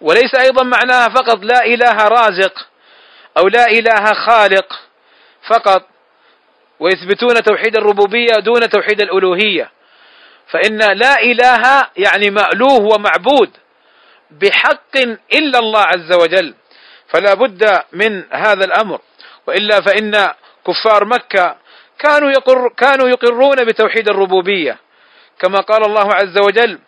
وليس 0.00 0.34
أيضا 0.40 0.62
معناها 0.62 1.08
فقط 1.08 1.38
لا 1.44 1.64
إله 1.64 1.96
رازق 2.08 2.68
أو 3.38 3.48
لا 3.48 3.66
إله 3.66 4.04
خالق 4.26 4.80
فقط 5.48 5.82
ويثبتون 6.80 7.34
توحيد 7.34 7.76
الربوبية 7.76 8.34
دون 8.44 8.68
توحيد 8.68 9.00
الألوهية. 9.00 9.70
فإن 10.46 10.78
لا 10.78 11.22
إله 11.22 11.88
يعني 11.96 12.30
مألوه 12.30 12.80
ومعبود 12.80 13.50
بحق 14.30 14.96
إلا 15.34 15.58
الله 15.58 15.80
عز 15.80 16.12
وجل 16.12 16.54
فلا 17.08 17.34
بد 17.34 17.82
من 17.92 18.24
هذا 18.32 18.64
الأمر. 18.64 19.00
وإلا 19.46 19.80
فإن 19.80 20.32
كفار 20.66 21.04
مكة 21.04 21.56
كانوا 21.98 22.30
يقر 22.30 22.68
كانوا 22.76 23.08
يقرون 23.08 23.64
بتوحيد 23.64 24.08
الربوبية 24.08 24.78
كما 25.40 25.60
قال 25.60 25.86
الله 25.86 26.14
عز 26.14 26.38
وجل 26.38 26.78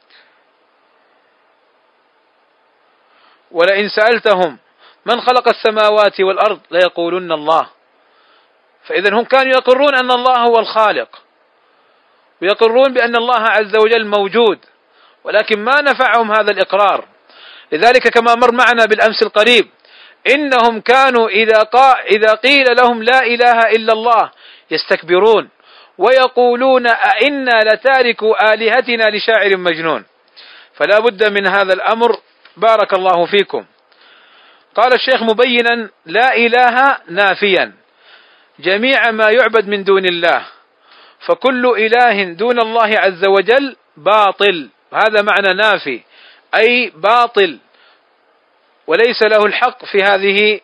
ولئن 3.53 3.89
سألتهم 3.89 4.59
من 5.07 5.21
خلق 5.21 5.49
السماوات 5.49 6.21
والأرض 6.21 6.61
ليقولن 6.71 7.33
الله. 7.33 7.67
فإذا 8.85 9.15
هم 9.15 9.25
كانوا 9.25 9.53
يقرون 9.53 9.95
أن 9.95 10.11
الله 10.11 10.39
هو 10.39 10.59
الخالق 10.59 11.23
ويقرون 12.43 12.93
بأن 12.93 13.17
الله 13.17 13.41
عز 13.41 13.77
وجل 13.77 14.07
موجود 14.07 14.59
ولكن 15.25 15.65
ما 15.65 15.81
نفعهم 15.81 16.33
هذا 16.33 16.51
الإقرار. 16.51 17.05
لذلك 17.73 18.09
كما 18.09 18.35
مر 18.35 18.53
معنا 18.53 18.85
بالأمس 18.85 19.23
القريب 19.23 19.69
إنهم 20.35 20.81
كانوا 20.81 21.29
إذا, 21.29 21.59
قا 21.59 22.01
إذا 22.01 22.35
قيل 22.35 22.77
لهم 22.77 23.03
لا 23.03 23.21
إله 23.23 23.61
إلا 23.61 23.93
الله 23.93 24.31
يستكبرون 24.71 25.49
ويقولون 25.99 26.87
أئنا 26.87 27.61
لتاركوا 27.73 28.55
آلهتنا 28.55 29.05
لشاعر 29.11 29.57
مجنون. 29.57 30.05
فلا 30.75 30.99
بد 30.99 31.33
من 31.33 31.47
هذا 31.47 31.73
الأمر 31.73 32.17
بارك 32.57 32.95
الله 32.95 33.27
فيكم. 33.27 33.65
قال 34.75 34.93
الشيخ 34.95 35.23
مبينا 35.23 35.91
لا 36.07 36.37
إله 36.37 36.99
نافيا. 37.09 37.73
جميع 38.59 39.11
ما 39.11 39.31
يعبد 39.31 39.69
من 39.69 39.85
دون 39.85 40.05
الله. 40.05 40.47
فكل 41.27 41.67
إله 41.67 42.33
دون 42.33 42.61
الله 42.61 42.99
عز 42.99 43.27
وجل 43.27 43.77
باطل. 43.97 44.69
هذا 44.95 45.23
معنى 45.23 45.55
نافي. 45.57 46.01
أي 46.55 46.93
باطل. 46.95 47.59
وليس 48.87 49.23
له 49.23 49.47
الحق 49.47 49.85
في 49.85 49.99
هذه 50.03 50.61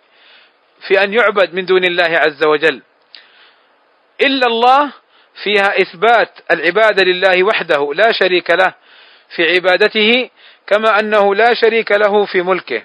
في 0.88 1.04
أن 1.04 1.12
يعبد 1.12 1.54
من 1.54 1.64
دون 1.64 1.84
الله 1.84 2.18
عز 2.18 2.44
وجل. 2.44 2.82
إلا 4.20 4.46
الله 4.46 4.92
فيها 5.44 5.82
إثبات 5.82 6.30
العبادة 6.50 7.04
لله 7.04 7.44
وحده 7.44 7.92
لا 7.94 8.12
شريك 8.12 8.50
له 8.50 8.74
في 9.36 9.42
عبادته 9.54 10.30
كما 10.68 10.98
أنه 11.00 11.34
لا 11.34 11.54
شريك 11.54 11.92
له 11.92 12.26
في 12.26 12.42
ملكه. 12.42 12.82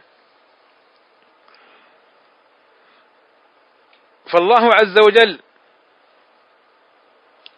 فالله 4.32 4.70
عز 4.74 5.00
وجل 5.06 5.40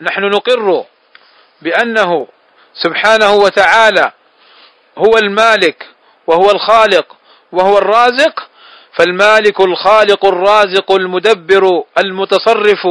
نحن 0.01 0.21
نقر 0.21 0.85
بأنه 1.61 2.27
سبحانه 2.73 3.33
وتعالى 3.33 4.11
هو 4.97 5.17
المالك 5.17 5.87
وهو 6.27 6.51
الخالق 6.51 7.15
وهو 7.51 7.77
الرازق. 7.77 8.49
فالمالك 8.97 9.61
الخالق 9.61 10.25
الرازق 10.25 10.91
المدبر 10.91 11.83
المتصرف 11.97 12.87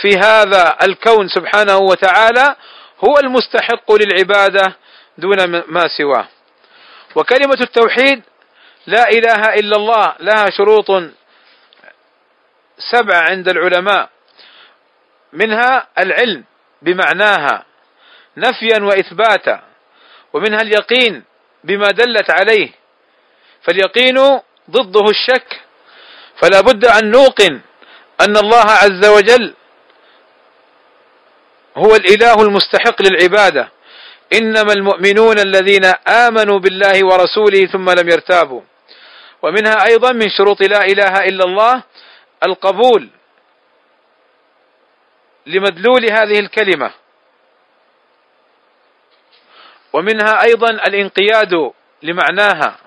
في 0.00 0.18
هذا 0.18 0.76
الكون 0.82 1.28
سبحانه 1.28 1.76
وتعالى 1.76 2.56
هو 3.08 3.18
المستحق 3.18 3.92
للعبادة 3.92 4.76
دون 5.18 5.46
ما 5.46 5.84
سواه. 5.98 6.28
وكلمة 7.14 7.58
التوحيد 7.60 8.22
لا 8.86 9.08
إله 9.08 9.54
إلا 9.54 9.76
الله 9.76 10.14
لها 10.20 10.50
شروط 10.50 10.86
سبعه 12.92 13.22
عند 13.30 13.48
العلماء. 13.48 14.10
منها 15.32 15.88
العلم 15.98 16.44
بمعناها 16.82 17.64
نفيا 18.36 18.82
وإثباتا 18.82 19.62
ومنها 20.32 20.60
اليقين 20.60 21.24
بما 21.64 21.86
دلت 21.86 22.30
عليه. 22.30 22.70
فاليقين 23.62 24.40
ضده 24.70 25.10
الشك 25.10 25.60
فلا 26.36 26.60
بد 26.60 26.84
أن 26.84 27.10
نوقن 27.10 27.60
أن 28.20 28.36
الله 28.36 28.64
عز 28.70 29.06
وجل 29.06 29.54
هو 31.76 31.96
الإله 31.96 32.42
المستحق 32.42 33.02
للعبادة. 33.02 33.68
إنما 34.32 34.72
المؤمنون 34.72 35.38
الذين 35.38 35.84
آمنوا 36.08 36.58
بالله 36.58 37.06
ورسوله 37.06 37.66
ثم 37.66 37.90
لم 37.90 38.08
يرتابوا. 38.08 38.60
ومنها 39.42 39.86
أيضا 39.86 40.12
من 40.12 40.30
شروط 40.30 40.62
لا 40.62 40.84
إله 40.84 41.28
إلا 41.28 41.44
الله 41.44 41.82
القبول 42.46 43.08
لمدلول 45.46 46.04
هذه 46.12 46.38
الكلمة. 46.38 46.90
ومنها 49.92 50.42
أيضا 50.42 50.70
الانقياد 50.70 51.72
لمعناها. 52.02 52.78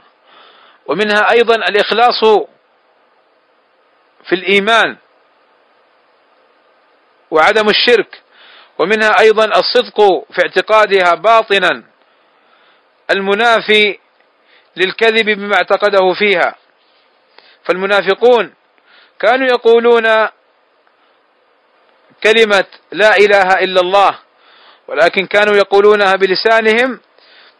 ومنها 0.86 1.32
أيضا 1.32 1.56
الإخلاص 1.56 2.48
في 4.24 4.36
الإيمان 4.36 4.98
وعدم 7.32 7.70
الشرك. 7.70 8.22
ومنها 8.80 9.20
أيضا 9.20 9.46
الصدق 9.46 10.26
في 10.34 10.42
اعتقادها 10.46 11.16
باطنا 11.16 11.84
المنافي 13.12 14.00
للكذب 14.76 15.26
بما 15.26 15.56
اعتقده 15.56 16.14
فيها. 16.14 16.56
فالمنافقون 17.64 18.54
كانوا 19.20 19.48
يقولون 19.48 20.28
كلمة 22.24 22.66
لا 22.92 23.18
إله 23.18 23.54
إلا 23.54 23.82
الله 23.82 24.20
ولكن 24.88 25.26
كانوا 25.26 25.56
يقولونها 25.56 26.14
بلسانهم 26.16 27.00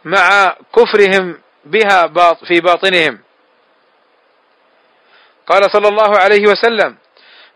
مع 0.06 0.56
كفرهم 0.76 1.42
بها 1.66 2.08
في 2.48 2.62
باطنهم. 2.62 3.20
قال 5.48 5.72
صلى 5.72 5.88
الله 5.88 6.18
عليه 6.18 6.48
وسلم 6.48 6.98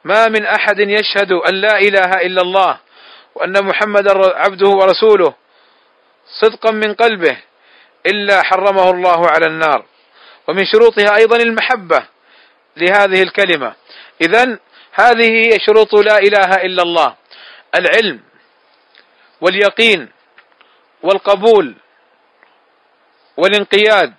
ما 0.04 0.28
من 0.28 0.46
أحد 0.46 0.80
يشهد 0.80 1.32
أن 1.32 1.54
لا 1.56 1.78
إله 1.78 2.12
إلا 2.26 2.42
الله 2.42 2.80
وأن 3.36 3.66
محمدا 3.66 4.36
عبده 4.36 4.70
ورسوله 4.70 5.34
صدقا 6.42 6.72
من 6.72 6.94
قلبه 6.94 7.38
إلا 8.06 8.44
حرمه 8.44 8.90
الله 8.90 9.28
على 9.28 9.46
النار. 9.46 9.86
ومن 10.48 10.66
شروطها 10.66 11.16
أيضا 11.18 11.38
المحبة 11.38 12.06
لهذه 12.78 13.24
الكلمة. 13.24 13.74
اذا 14.22 14.60
هذه 14.92 15.58
شروط 15.66 15.94
لا 15.94 16.18
إله 16.18 16.56
إلا 16.56 16.84
الله. 16.84 17.16
العلم 17.76 18.20
واليقين 19.42 20.10
والقبول 21.04 21.76
والانقياد 23.38 24.14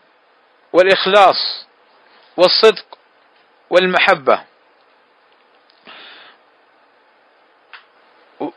والإخلاص 0.72 1.66
والصدق 2.36 2.98
والمحبة. 3.70 4.44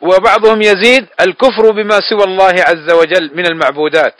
وبعضهم 0.02 0.62
يزيد 0.62 1.08
الكفر 1.21 1.71
بما 1.71 2.00
سوى 2.10 2.24
الله 2.24 2.54
عز 2.67 2.91
وجل 2.91 3.32
من 3.34 3.45
المعبودات. 3.48 4.15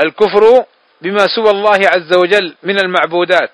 الكفر 0.00 0.64
بما 1.00 1.26
سوى 1.34 1.50
الله 1.50 1.78
عز 1.88 2.16
وجل 2.16 2.56
من 2.62 2.78
المعبودات. 2.78 3.50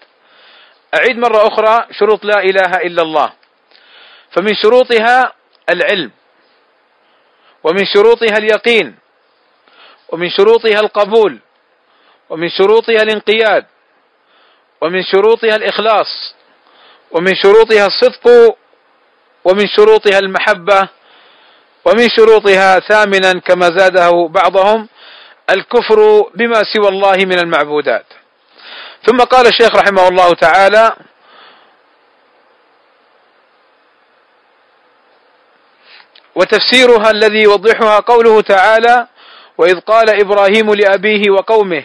أعيد 0.95 1.19
مرة 1.19 1.47
أخرى 1.49 1.87
شروط 1.91 2.25
لا 2.25 2.38
إله 2.43 2.71
إلا 2.85 3.03
الله. 3.03 3.33
فمن 4.31 4.55
شروطها 4.55 5.33
العلم 5.71 6.11
ومن 7.65 7.85
شروطها 7.95 8.37
اليقين 8.38 8.97
ومن 10.09 10.31
شروطها 10.31 10.81
القبول 10.81 11.38
ومن 12.31 12.49
شروطها 12.49 13.03
الانقياد 13.03 13.67
ومن 14.81 15.03
شروطها 15.03 15.57
الإخلاص. 15.57 16.35
ومن 17.12 17.35
شروطها 17.35 17.87
الصدق 17.87 18.57
ومن 19.44 19.66
شروطها 19.77 20.18
المحبة 20.18 20.88
ومن 21.85 22.09
شروطها 22.16 22.79
ثامنا 22.79 23.33
كما 23.33 23.66
زاده 23.79 24.29
بعضهم 24.31 24.88
الكفر 25.51 26.31
بما 26.35 26.62
سوى 26.72 26.88
الله 26.88 27.16
من 27.16 27.38
المعبودات. 27.38 28.07
ثم 29.07 29.18
قال 29.18 29.46
الشيخ 29.46 29.77
رحمه 29.77 30.09
الله 30.09 30.35
تعالى 30.35 30.96
وتفسيرها 36.35 37.11
الذي 37.11 37.42
يوضحها 37.42 37.98
قوله 37.98 38.40
تعالى 38.40 39.07
وإذ 39.59 39.81
قال 39.81 40.20
إبراهيم 40.20 40.75
لأبيه 40.75 41.31
وقومه 41.31 41.85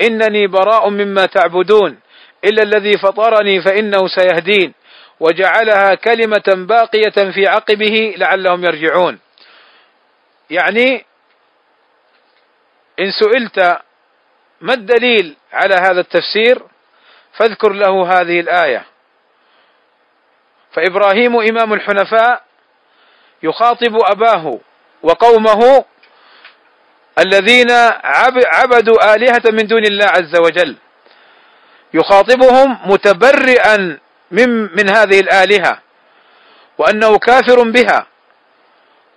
إنني 0.00 0.46
براء 0.46 0.90
مما 0.90 1.26
تعبدون. 1.26 1.98
إلا 2.44 2.62
الذي 2.62 2.98
فطرني 2.98 3.62
فإنه 3.62 4.08
سيهدين. 4.08 4.74
وجعلها 5.20 5.94
كلمة 5.94 6.66
باقية 6.68 7.32
في 7.32 7.46
عقبه 7.46 8.14
لعلهم 8.16 8.64
يرجعون. 8.64 9.18
يعني 10.50 11.04
إن 13.00 13.10
سئلت 13.10 13.78
ما 14.60 14.74
الدليل 14.74 15.36
على 15.52 15.74
هذا 15.74 16.00
التفسير 16.00 16.62
فاذكر 17.32 17.72
له 17.72 18.20
هذه 18.20 18.40
الآية. 18.40 18.84
فإبراهيم 20.72 21.36
إمام 21.36 21.72
الحنفاء 21.72 22.44
يخاطب 23.42 23.96
أباه 24.04 24.58
وقومه 25.02 25.84
الذين 27.18 27.70
عبدوا 28.44 29.14
آلهة 29.14 29.42
من 29.52 29.66
دون 29.66 29.84
الله 29.84 30.06
عز 30.06 30.36
وجل. 30.40 30.76
يخاطبهم 31.94 32.78
متبرئا 32.90 33.98
من 34.30 34.48
من 34.76 34.90
هذه 34.90 35.20
الآلهة 35.20 35.78
وأنه 36.78 37.18
كافر 37.18 37.70
بها 37.70 38.06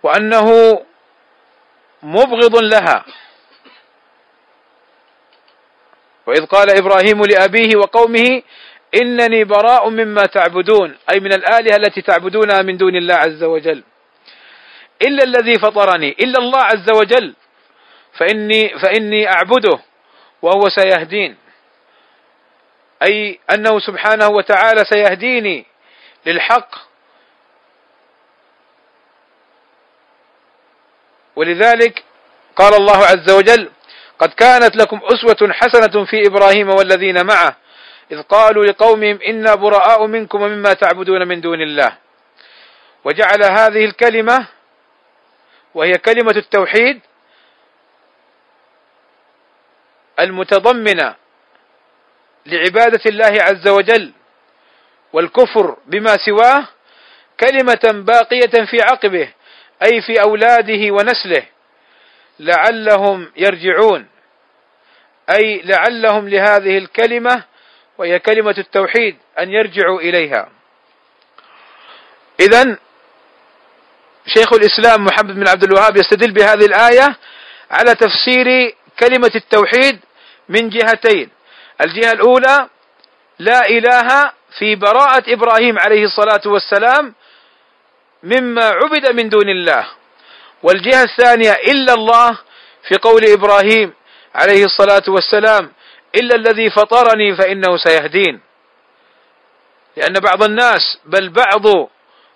وأنه 0.04 0.80
مبغض 2.04 2.56
لها. 2.56 3.06
وإذ 6.28 6.46
قال 6.46 6.78
إبراهيم 6.78 7.22
لأبيه 7.22 7.78
وقومه 7.78 8.42
إنني 9.02 9.44
براء 9.44 9.90
مما 9.90 10.22
تعبدون 10.26 10.98
أي 11.14 11.20
من 11.20 11.34
الآلهة 11.34 11.76
التي 11.76 12.02
تعبدونها 12.02 12.62
من 12.62 12.78
دون 12.78 12.96
الله 12.96 13.16
عز 13.16 13.44
وجل. 13.44 13.84
إلا 15.02 15.24
الذي 15.24 15.60
فطرني 15.60 16.16
إلا 16.20 16.40
الله 16.40 16.60
عز 16.64 16.90
وجل 16.90 17.34
فإني 18.18 18.80
فإني 18.80 19.28
أعبده 19.28 19.80
وهو 20.42 20.70
سيهدين. 20.70 21.47
أي 23.04 23.40
أنه 23.54 23.80
سبحانه 23.80 24.28
وتعالى 24.28 24.86
سيهديني 24.86 25.66
للحق. 26.26 26.76
ولذلك 31.36 32.04
قال 32.56 32.74
الله 32.74 32.98
عز 32.98 33.32
وجل 33.32 33.70
قد 34.20 34.30
كانت 34.34 34.76
لكم 34.76 35.00
أسوة 35.04 35.54
حسنة 35.54 36.06
في 36.06 36.28
إبراهيم 36.28 36.70
والذين 36.70 37.26
معه 37.26 37.56
إذ 38.12 38.22
قالوا 38.22 38.66
لقومهم 38.66 39.20
إنا 39.28 39.56
براء 39.56 40.06
منكم 40.08 40.42
ومما 40.42 40.74
تعبدون 40.74 41.28
من 41.28 41.42
دون 41.42 41.62
الله 41.62 41.98
وجعل 43.04 43.44
هذه 43.44 43.86
الكلمة 43.86 44.48
وهي 45.74 45.94
كلمة 45.94 46.32
التوحيد 46.32 47.00
المتضمنة 50.20 51.16
لعبادة 52.48 53.02
الله 53.06 53.44
عز 53.44 53.68
وجل 53.68 54.12
والكفر 55.14 55.78
بما 55.86 56.18
سواه 56.26 56.68
كلمة 57.40 58.04
باقية 58.04 58.66
في 58.66 58.82
عقبه 58.82 59.30
أي 59.84 60.02
في 60.02 60.22
أولاده 60.22 60.94
ونسله 60.94 61.44
لعلهم 62.40 63.32
يرجعون 63.36 64.08
أي 65.30 65.62
لعلهم 65.64 66.30
لهذه 66.30 66.78
الكلمة 66.78 67.44
وهي 67.98 68.20
كلمة 68.20 68.56
التوحيد 68.58 69.18
أن 69.40 69.50
يرجعوا 69.50 70.00
إليها. 70.00 70.50
إذا 72.40 72.78
شيخ 74.28 74.54
الإسلام 74.54 75.06
محمد 75.06 75.36
بن 75.36 75.48
عبد 75.48 75.64
الوهاب 75.64 75.98
يستدل 75.98 76.32
بهذه 76.32 76.66
الآية 76.66 77.16
على 77.72 77.96
تفسير 77.96 78.76
كلمة 79.00 79.32
التوحيد 79.36 80.00
من 80.50 80.70
جهتين. 80.70 81.30
الجهة 81.82 82.12
الأولى 82.12 82.70
لا 83.40 83.66
إله 83.70 84.32
في 84.60 84.76
براءة 84.76 85.24
إبراهيم 85.34 85.80
عليه 85.80 86.04
الصلاة 86.06 86.42
والسلام 86.46 87.14
مما 88.24 88.66
عبد 88.70 89.08
من 89.16 89.30
دون 89.30 89.50
الله. 89.50 89.88
والجهة 90.64 91.04
الثانية 91.04 91.52
إلا 91.52 91.94
الله 91.94 92.38
في 92.88 92.96
قول 93.02 93.26
إبراهيم 93.30 93.94
عليه 94.36 94.66
الصلاة 94.66 95.04
والسلام 95.08 95.72
إلا 96.16 96.36
الذي 96.36 96.70
فطرني 96.70 97.36
فإنه 97.36 97.78
سيهدين. 97.78 98.42
لأن 99.98 100.14
بعض 100.14 100.44
الناس 100.44 101.00
بل 101.06 101.30
بعض 101.30 101.90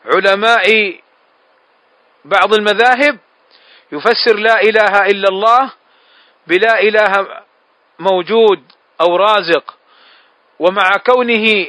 علماء 0.06 0.96
بعض 2.26 2.54
المذاهب 2.54 3.18
يفسر 3.92 4.36
لا 4.36 4.62
إله 4.62 5.06
إلا 5.06 5.28
الله 5.30 5.72
بلا 6.48 6.80
إله 6.80 7.28
موجود 8.00 8.62
أو 9.02 9.16
رازق 9.16 9.76
ومع 10.60 10.90
كونه 11.06 11.66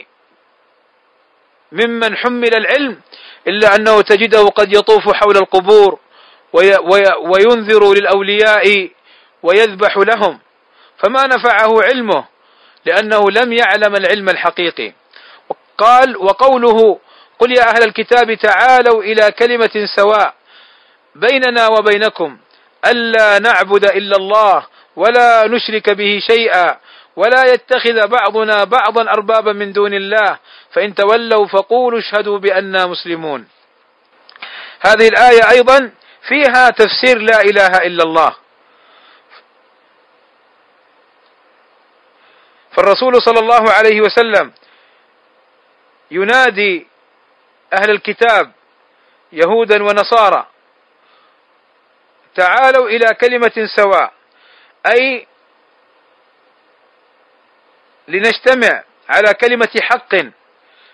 ممن 1.72 2.16
حمل 2.16 2.54
العلم 2.54 3.00
إلا 3.48 3.74
أنه 3.74 4.00
تجده 4.00 4.42
قد 4.42 4.76
يطوف 4.76 5.14
حول 5.14 5.36
القبور 5.36 5.98
وينذر 7.24 7.92
للأولياء 7.94 8.90
ويذبح 9.42 9.96
لهم. 9.96 10.38
فما 10.98 11.26
نفعه 11.26 11.82
علمه 11.82 12.24
لأنه 12.84 13.24
لم 13.30 13.52
يعلم 13.52 13.96
العلم 13.96 14.28
الحقيقي. 14.28 14.92
قال 15.78 16.16
وقوله 16.16 16.98
قل 17.38 17.52
يا 17.52 17.62
أهل 17.62 17.82
الكتاب 17.82 18.34
تعالوا 18.34 19.02
إلى 19.02 19.30
كلمة 19.30 19.86
سواء 19.96 20.34
بيننا 21.14 21.68
وبينكم 21.68 22.38
ألا 22.86 23.38
نعبد 23.38 23.84
إلا 23.84 24.16
الله 24.16 24.66
ولا 24.96 25.46
نشرك 25.46 25.90
به 25.90 26.20
شيئا 26.30 26.76
ولا 27.16 27.44
يتخذ 27.44 28.08
بعضنا 28.08 28.64
بعضا 28.64 29.02
أربابا 29.10 29.52
من 29.52 29.72
دون 29.72 29.94
الله 29.94 30.38
فإن 30.72 30.94
تولوا 30.94 31.46
فقولوا 31.46 31.98
اشهدوا 31.98 32.38
بأننا 32.38 32.86
مسلمون. 32.86 33.48
هذه 34.86 35.08
الآية 35.08 35.50
أيضا 35.50 35.90
فيها 36.28 36.70
تفسير 36.70 37.18
لا 37.18 37.40
إله 37.40 37.76
إلا 37.86 38.02
الله. 38.04 38.36
فالرسول 42.76 43.22
صلى 43.22 43.38
الله 43.38 43.72
عليه 43.72 44.00
وسلم 44.00 44.52
ينادي 46.10 46.86
أهل 47.72 47.90
الكتاب 47.90 48.52
يهودا 49.32 49.82
ونصارى 49.82 50.46
تعالوا 52.34 52.88
إلى 52.88 53.14
كلمة 53.20 53.68
سواء 53.76 54.12
أي 54.86 55.26
لنجتمع 58.12 58.82
على 59.08 59.34
كلمة 59.34 59.70
حق 59.80 60.14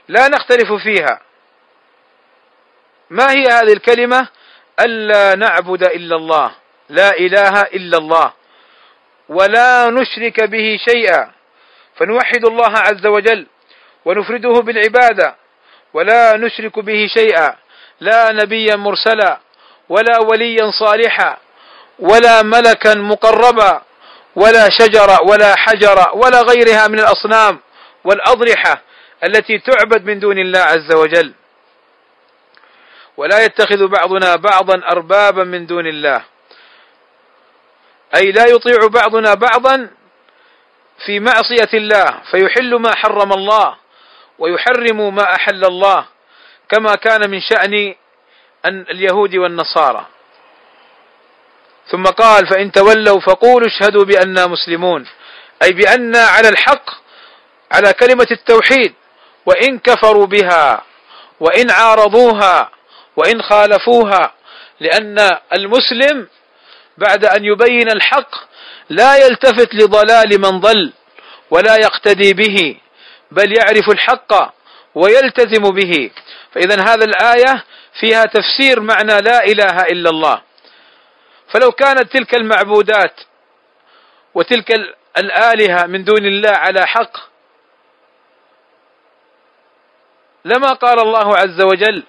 لا 0.08 0.28
نختلف 0.28 0.72
فيها. 0.72 1.20
ما 3.10 3.30
هي 3.30 3.44
هذه 3.44 3.72
الكلمة؟ 3.72 4.28
ألا 4.80 5.34
نعبد 5.34 5.84
إلا 5.84 6.16
الله 6.16 6.50
لا 6.88 7.10
إله 7.10 7.62
إلا 7.62 7.98
الله 7.98 8.32
ولا 9.28 9.90
نشرك 9.90 10.40
به 10.40 10.78
شيئا. 10.88 11.30
فنوحد 11.96 12.44
الله 12.46 12.78
عز 12.78 13.06
وجل 13.06 13.46
ونفرده 14.04 14.52
بالعبادة 14.60 15.36
ولا 15.94 16.36
نشرك 16.36 16.78
به 16.78 17.06
شيئا. 17.06 17.56
لا 18.00 18.32
نبيا 18.32 18.76
مرسلا 18.76 19.40
ولا 19.88 20.18
وليا 20.30 20.70
صالحا 20.70 21.36
ولا 21.98 22.42
ملكا 22.42 22.94
مقربا. 22.94 23.82
ولا 24.38 24.68
شجر 24.70 25.18
ولا 25.22 25.56
حجر 25.56 26.10
ولا 26.14 26.40
غيرها 26.42 26.88
من 26.88 27.00
الأصنام 27.00 27.60
والأضرحة 28.04 28.82
التي 29.24 29.58
تعبد 29.58 30.04
من 30.04 30.18
دون 30.18 30.38
الله 30.38 30.60
عز 30.60 30.94
وجل. 30.94 31.32
ولا 33.16 33.44
يتخذ 33.44 33.86
بعضنا 33.88 34.36
بعضا 34.36 34.82
أربابا 34.92 35.44
من 35.44 35.66
دون 35.66 35.86
الله. 35.86 36.22
أي 38.16 38.32
لا 38.32 38.44
يطيع 38.46 38.86
بعضنا 38.86 39.34
بعضا 39.34 39.90
في 41.06 41.20
معصية 41.20 41.72
الله 41.74 42.22
فيحل 42.30 42.74
ما 42.74 42.94
حرم 42.94 43.32
الله 43.32 43.76
ويحرم 44.38 45.14
ما 45.14 45.34
أحل 45.34 45.64
الله 45.64 46.06
كما 46.68 46.94
كان 46.94 47.30
من 47.30 47.40
شأن 47.40 47.94
اليهود 48.66 49.36
والنصارى. 49.36 50.06
ثم 51.90 52.02
قال 52.02 52.46
فإن 52.46 52.72
تولوا 52.72 53.20
فقولوا 53.20 53.68
اشهدوا 53.68 54.04
بأننا 54.04 54.46
مسلمون. 54.46 55.06
أي 55.62 55.72
بأننا 55.72 56.24
على 56.24 56.48
الحق 56.48 56.90
على 57.72 57.92
كلمة 57.92 58.26
التوحيد 58.30 58.94
وإن 59.46 59.78
كفروا 59.78 60.26
بها 60.26 60.84
وإن 61.40 61.70
عارضوها 61.70 62.70
وإن 63.16 63.42
خالفوها 63.42 64.32
لأن 64.80 65.36
المسلم 65.52 66.28
بعد 66.98 67.24
أن 67.24 67.44
يبين 67.44 67.90
الحق 67.90 68.30
لا 68.90 69.16
يلتفت 69.16 69.74
لضلال 69.74 70.40
من 70.40 70.60
ضل 70.60 70.92
ولا 71.50 71.76
يقتدي 71.76 72.34
به 72.34 72.76
بل 73.30 73.58
يعرف 73.58 73.90
الحق 73.90 74.54
ويلتزم 74.94 75.62
به. 75.62 76.10
فإذا 76.54 76.82
هذا 76.82 77.04
الآية 77.04 77.64
فيها 78.00 78.24
تفسير 78.24 78.80
معنى 78.80 79.20
لا 79.20 79.44
إله 79.44 79.82
إلا 79.82 80.10
الله. 80.10 80.47
فلو 81.52 81.72
كانت 81.72 82.12
تلك 82.12 82.34
المعبودات 82.34 83.20
وتلك 84.34 84.70
الآلهة 85.18 85.86
من 85.86 86.04
دون 86.04 86.26
الله 86.26 86.50
على 86.50 86.86
حق 86.86 87.16
لما 90.44 90.72
قال 90.72 91.00
الله 91.00 91.36
عز 91.36 91.60
وجل 91.62 92.02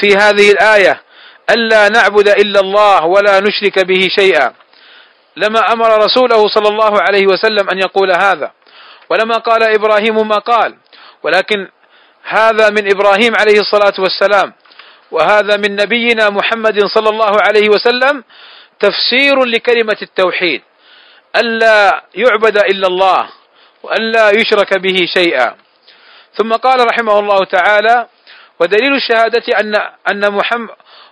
في 0.00 0.16
هذه 0.16 0.50
الآية 0.50 1.02
ألا 1.50 1.88
نعبد 1.88 2.28
إلا 2.28 2.60
الله 2.60 3.04
ولا 3.04 3.40
نشرك 3.40 3.78
به 3.86 4.08
شيئا. 4.08 4.54
لما 5.36 5.72
أمر 5.72 6.04
رسوله 6.04 6.48
صلى 6.48 6.68
الله 6.68 7.00
عليه 7.00 7.26
وسلم 7.26 7.70
أن 7.70 7.78
يقول 7.78 8.10
هذا. 8.10 8.52
ولما 9.10 9.34
قال 9.34 9.62
إبراهيم 9.62 10.28
ما 10.28 10.38
قال. 10.38 10.76
ولكن 11.22 11.68
هذا 12.22 12.70
من 12.70 12.90
إبراهيم 12.90 13.36
عليه 13.36 13.60
الصلاة 13.60 13.94
والسلام. 13.98 14.52
وهذا 15.10 15.56
من 15.56 15.76
نبينا 15.76 16.30
محمد 16.30 16.84
صلى 16.86 17.08
الله 17.08 17.32
عليه 17.48 17.68
وسلم 17.68 18.24
تفسير 18.80 19.44
لكلمة 19.44 19.96
التوحيد. 20.02 20.62
ألا 21.36 22.02
يعبد 22.14 22.56
إلا 22.58 22.86
الله 22.86 23.28
وألا 23.82 24.30
يشرك 24.30 24.78
به 24.78 24.96
شيئا. 25.16 25.56
ثم 26.34 26.52
قال 26.52 26.86
رحمه 26.90 27.18
الله 27.18 27.44
تعالى 27.44 28.06
ودليل 28.60 28.94
الشهادة 28.94 29.60
أن 29.60 29.74
أن 30.10 30.32
محمد 30.34 30.70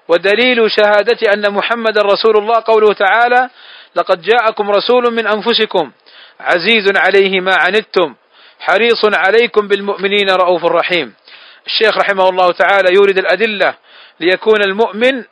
ودليل 0.09 0.71
شهادة 0.71 1.19
أن 1.35 1.53
محمد 1.53 1.99
رسول 1.99 2.37
الله 2.39 2.63
قوله 2.67 2.93
تعالى 2.93 3.51
لقد 3.95 4.23
جاءكم 4.23 4.71
رسول 4.71 5.15
من 5.15 5.27
أنفسكم 5.27 5.91
عزيز 6.41 6.93
عليه 6.97 7.41
ما 7.41 7.55
عنتم 7.55 8.15
حريص 8.61 9.05
عليكم 9.15 9.69
بالمؤمنين 9.69 10.31
رؤوف 10.31 10.65
رحيم 10.65 11.15
الشيخ 11.67 11.99
رحمه 11.99 12.29
الله 12.29 12.53
تعالى 12.53 12.95
يورد 12.95 13.19
الأدلة 13.19 13.75
ليكون 14.21 14.63
المؤمن 14.63 15.25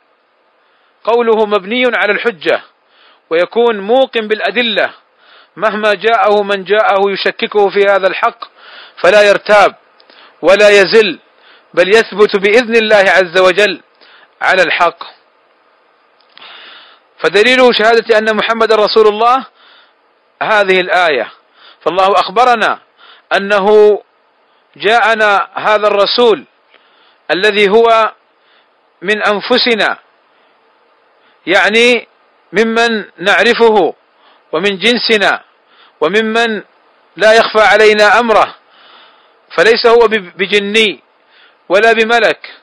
قوله 1.03 1.45
مبني 1.45 1.83
على 1.95 2.11
الحجة 2.11 2.61
ويكون 3.29 3.79
موقن 3.79 4.27
بالأدلة 4.27 4.93
مهما 5.55 5.93
جاءه 5.93 6.43
من 6.43 6.63
جاءه 6.63 7.01
يشككه 7.11 7.69
في 7.69 7.79
هذا 7.89 8.07
الحق 8.07 8.45
فلا 8.97 9.21
يرتاب 9.21 9.75
ولا 10.41 10.69
يزل 10.69 11.19
بل 11.73 11.89
يثبت 11.89 12.35
بإذن 12.35 12.75
الله 12.75 13.11
عز 13.11 13.39
وجل 13.39 13.81
على 14.41 14.61
الحق. 14.61 15.03
فدليل 17.19 17.75
شهادة 17.75 18.17
أن 18.17 18.35
محمد 18.35 18.73
رسول 18.73 19.07
الله 19.07 19.45
هذه 20.43 20.79
الآية. 20.79 21.31
فالله 21.81 22.07
أخبرنا 22.07 22.79
أنه 23.37 23.99
جاءنا 24.75 25.47
هذا 25.53 25.87
الرسول 25.87 26.45
الذي 27.31 27.69
هو 27.69 28.13
من 29.01 29.23
أنفسنا. 29.23 29.99
يعني 31.47 32.07
ممن 32.51 33.05
نعرفه 33.17 33.93
ومن 34.51 34.77
جنسنا 34.77 35.43
وممن 36.01 36.61
لا 37.15 37.33
يخفى 37.33 37.61
علينا 37.61 38.19
أمره. 38.19 38.55
فليس 39.57 39.87
هو 39.87 40.07
بجني 40.37 40.99
ولا 41.69 41.93
بملك 41.93 42.53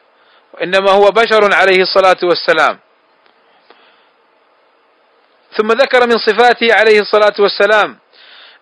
وإنما 0.52 0.90
هو 0.90 1.08
بشر 1.10 1.54
عليه 1.54 1.82
الصلاة 1.82 2.20
والسلام. 2.22 2.78
ثم 5.56 5.68
ذكر 5.68 6.06
من 6.06 6.18
صفاته 6.18 6.74
عليه 6.74 7.00
الصلاة 7.00 7.34
والسلام 7.38 7.98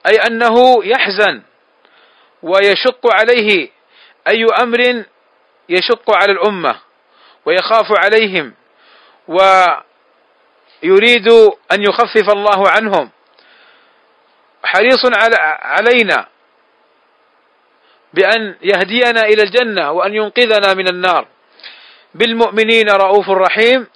أي 0.06 0.16
أنه 0.16 0.84
يحزن 0.84 1.42
ويشق 2.42 3.14
عليه 3.14 3.70
أي 4.28 4.44
أمر 4.62 5.04
يشق 5.68 6.16
على 6.16 6.32
الأمة. 6.32 6.80
ويخاف 7.44 7.86
عليهم 8.04 8.54
ويريد 9.28 11.28
أن 11.72 11.82
يخفف 11.82 12.30
الله 12.32 12.68
عنهم. 12.68 13.10
حريص 14.64 15.06
علينا 15.62 16.26
بأن 18.14 18.54
يهدينا 18.62 19.20
إلى 19.20 19.42
الجنة 19.42 19.92
وأن 19.92 20.14
ينقذنا 20.14 20.74
من 20.74 20.88
النار. 20.88 21.26
بالمؤمنين 22.14 22.90
رؤوف 22.90 23.28
رحيم 23.28 23.86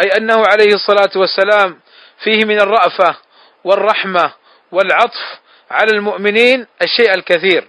أي 0.00 0.08
أنه 0.16 0.42
عليه 0.46 0.74
الصلاة 0.74 1.10
والسلام 1.16 1.80
فيه 2.24 2.44
من 2.44 2.60
الرأفة 2.60 3.16
والرحمة 3.64 4.32
والعطف 4.72 5.38
على 5.70 5.90
المؤمنين 5.90 6.66
الشيء 6.82 7.14
الكثير. 7.14 7.68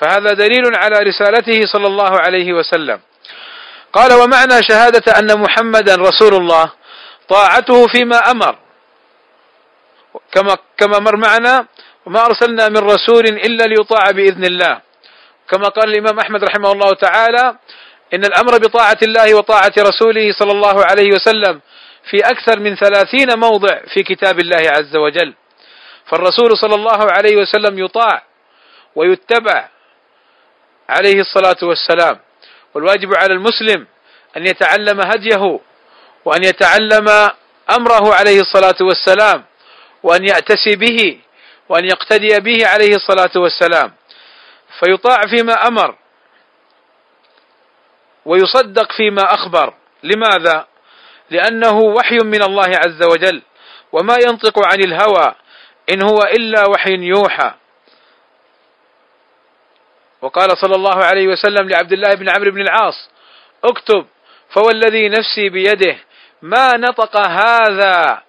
فهذا 0.00 0.32
دليل 0.32 0.76
على 0.76 0.98
رسالته 0.98 1.66
صلى 1.66 1.86
الله 1.86 2.20
عليه 2.20 2.52
وسلم. 2.52 3.00
قال 3.92 4.12
ومعنى 4.12 4.62
شهادة 4.62 5.18
أن 5.18 5.40
محمدا 5.40 5.94
رسول 5.94 6.34
الله 6.34 6.72
طاعته 7.28 7.86
فيما 7.86 8.30
أمر. 8.30 8.58
كما 10.32 10.56
كما 10.76 10.98
مر 10.98 11.16
معنا 11.16 11.66
وما 12.06 12.26
أرسلنا 12.26 12.68
من 12.68 12.78
رسول 12.78 13.26
إلا 13.26 13.64
ليطاع 13.64 14.10
بإذن 14.10 14.44
الله. 14.44 14.80
كما 15.50 15.68
قال 15.68 15.88
الإمام 15.88 16.18
أحمد 16.18 16.44
رحمه 16.44 16.72
الله 16.72 16.94
تعالى 16.94 17.56
إن 18.14 18.24
الأمر 18.24 18.58
بطاعة 18.58 18.98
الله 19.02 19.34
وطاعة 19.34 19.72
رسوله 19.78 20.32
صلى 20.38 20.52
الله 20.52 20.84
عليه 20.84 21.12
وسلم 21.12 21.60
في 22.10 22.16
أكثر 22.16 22.60
من 22.60 22.76
ثلاثين 22.76 23.38
موضع 23.38 23.80
في 23.94 24.02
كتاب 24.02 24.38
الله 24.40 24.62
عز 24.76 24.96
وجل. 24.96 25.34
فالرسول 26.06 26.58
صلى 26.58 26.74
الله 26.74 27.12
عليه 27.12 27.36
وسلم 27.36 27.84
يطاع 27.84 28.22
ويتبع 28.94 29.68
عليه 30.88 31.20
الصلاة 31.20 31.56
والسلام. 31.62 32.18
والواجب 32.74 33.14
على 33.16 33.34
المسلم 33.34 33.86
أن 34.36 34.46
يتعلم 34.46 35.00
هديه 35.00 35.60
وأن 36.24 36.44
يتعلم 36.44 37.08
أمره 37.78 38.14
عليه 38.14 38.40
الصلاة 38.40 38.76
والسلام 38.80 39.44
وأن 40.02 40.24
يأتسي 40.24 40.76
به 40.76 41.20
وأن 41.68 41.84
يقتدي 41.84 42.40
به 42.40 42.66
عليه 42.66 42.94
الصلاة 42.96 43.30
والسلام. 43.36 43.92
فيطاع 44.80 45.20
فيما 45.36 45.52
أمر 45.68 45.94
ويصدق 48.24 48.92
فيما 48.92 49.22
أخبر. 49.34 49.74
لماذا؟ 50.02 50.66
لأنه 51.30 51.78
وحي 51.78 52.18
من 52.24 52.42
الله 52.42 52.68
عز 52.86 53.02
وجل 53.02 53.42
وما 53.92 54.16
ينطق 54.26 54.66
عن 54.66 54.80
الهوى 54.80 55.34
إن 55.92 56.02
هو 56.02 56.18
إلا 56.18 56.68
وحي 56.68 56.94
يوحى. 56.94 57.52
وقال 60.22 60.58
صلى 60.58 60.74
الله 60.74 61.04
عليه 61.04 61.28
وسلم 61.28 61.68
لعبد 61.68 61.92
الله 61.92 62.14
بن 62.14 62.28
عمرو 62.28 62.50
بن 62.50 62.60
العاص 62.60 63.10
اكتب 63.64 64.06
فوالذي 64.50 65.08
نفسي 65.08 65.48
بيده 65.48 65.96
ما 66.42 66.76
نطق 66.76 67.16
هذا 67.16 68.22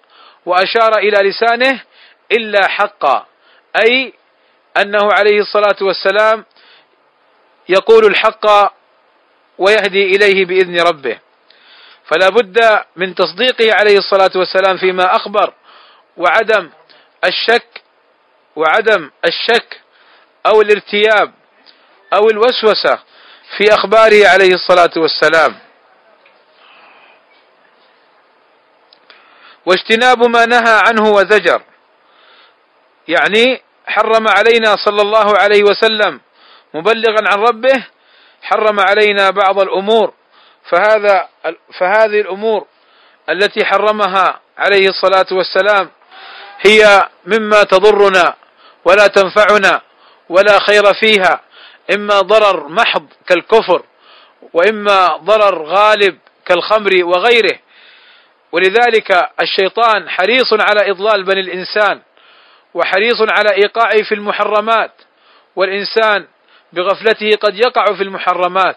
وأشار 0.46 0.98
إلى 0.98 1.30
لسانه 1.30 1.82
إلا 2.32 2.68
حقا. 2.68 3.26
أي 3.84 4.12
أنه 4.76 5.08
عليه 5.18 5.40
الصلاة 5.40 5.76
والسلام 5.80 6.44
يقول 7.68 8.06
الحق 8.06 8.72
ويهدي 9.58 10.16
إليه 10.16 10.44
بإذن 10.44 10.80
ربه. 10.80 11.18
فلا 12.04 12.28
بد 12.28 12.84
من 12.96 13.14
تصديقه 13.14 13.74
عليه 13.74 13.98
الصلاة 13.98 14.30
والسلام 14.36 14.76
فيما 14.76 15.16
أخبر 15.16 15.52
وعدم 16.16 16.70
الشك 17.24 17.82
وعدم 18.56 19.10
الشك 19.24 19.80
أو 20.46 20.60
الارتياب 20.60 21.32
أو 22.14 22.30
الوسوسة 22.30 22.98
في 23.56 23.74
أخباره 23.74 24.28
عليه 24.28 24.54
الصلاة 24.54 24.90
والسلام. 24.96 25.58
واجتناب 29.66 30.28
ما 30.28 30.46
نهى 30.46 30.82
عنه 30.86 31.10
وزجر. 31.10 31.62
يعني 33.08 33.62
حرم 33.86 34.28
علينا 34.28 34.76
صلى 34.76 35.02
الله 35.02 35.38
عليه 35.38 35.62
وسلم 35.62 36.20
مبلغا 36.74 37.28
عن 37.28 37.38
ربه 37.38 37.86
حرم 38.42 38.80
علينا 38.80 39.30
بعض 39.30 39.60
الأمور. 39.60 40.12
فهذا 40.70 41.28
فهذه 41.78 42.20
الأمور 42.20 42.66
التي 43.30 43.64
حرمها 43.64 44.40
عليه 44.58 44.88
الصلاة 44.88 45.26
والسلام 45.32 45.90
هي 46.60 47.08
مما 47.26 47.62
تضرنا 47.62 48.34
ولا 48.84 49.06
تنفعنا 49.06 49.82
ولا 50.28 50.58
خير 50.60 50.94
فيها. 50.94 51.40
إما 51.94 52.20
ضرر 52.20 52.68
محض 52.68 53.06
كالكفر 53.26 53.82
وإما 54.52 55.06
ضرر 55.06 55.64
غالب 55.64 56.18
كالخمر 56.46 56.90
وغيره. 57.04 57.58
ولذلك 58.52 59.30
الشيطان 59.40 60.08
حريص 60.08 60.52
على 60.52 60.90
إضلال 60.90 61.24
بني 61.24 61.40
الإنسان 61.40 62.00
وحريص 62.74 63.20
على 63.20 63.54
إيقاعه 63.54 64.02
في 64.02 64.14
المحرمات. 64.14 64.92
والإنسان 65.56 66.26
بغفلته 66.72 67.30
قد 67.40 67.54
يقع 67.54 67.84
في 67.96 68.02
المحرمات. 68.02 68.76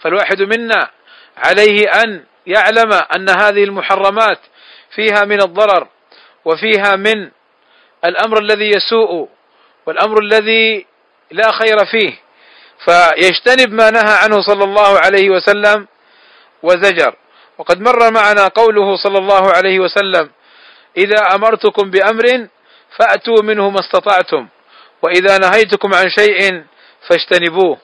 فالواحد 0.00 0.42
منا 0.42 0.90
عليه 1.36 1.84
أن 2.04 2.24
يعلم 2.46 2.92
أن 3.16 3.28
هذه 3.30 3.64
المحرمات 3.64 4.38
فيها 4.94 5.24
من 5.24 5.42
الضرر 5.42 5.88
وفيها 6.44 6.96
من 6.96 7.30
الأمر 8.04 8.38
الذي 8.38 8.68
يسوء 8.68 9.28
والأمر 9.86 10.22
الذي 10.22 10.86
لا 11.30 11.52
خير 11.52 11.76
فيه. 11.90 12.23
فيجتنب 12.84 13.72
ما 13.72 13.90
نهى 13.90 14.14
عنه 14.22 14.42
صلى 14.42 14.64
الله 14.64 14.98
عليه 14.98 15.30
وسلم 15.30 15.86
وزجر. 16.62 17.16
وقد 17.58 17.80
مر 17.80 18.10
معنا 18.10 18.48
قوله 18.48 18.96
صلى 18.96 19.18
الله 19.18 19.52
عليه 19.52 19.78
وسلم 19.80 20.30
إذا 20.96 21.34
أمرتكم 21.34 21.90
بأمر 21.90 22.48
فأتوا 22.98 23.42
منه 23.42 23.70
ما 23.70 23.80
استطعتم 23.80 24.48
وإذا 25.02 25.38
نهيتكم 25.38 25.94
عن 25.94 26.10
شيء 26.10 26.64
فاجتنبوه. 27.08 27.78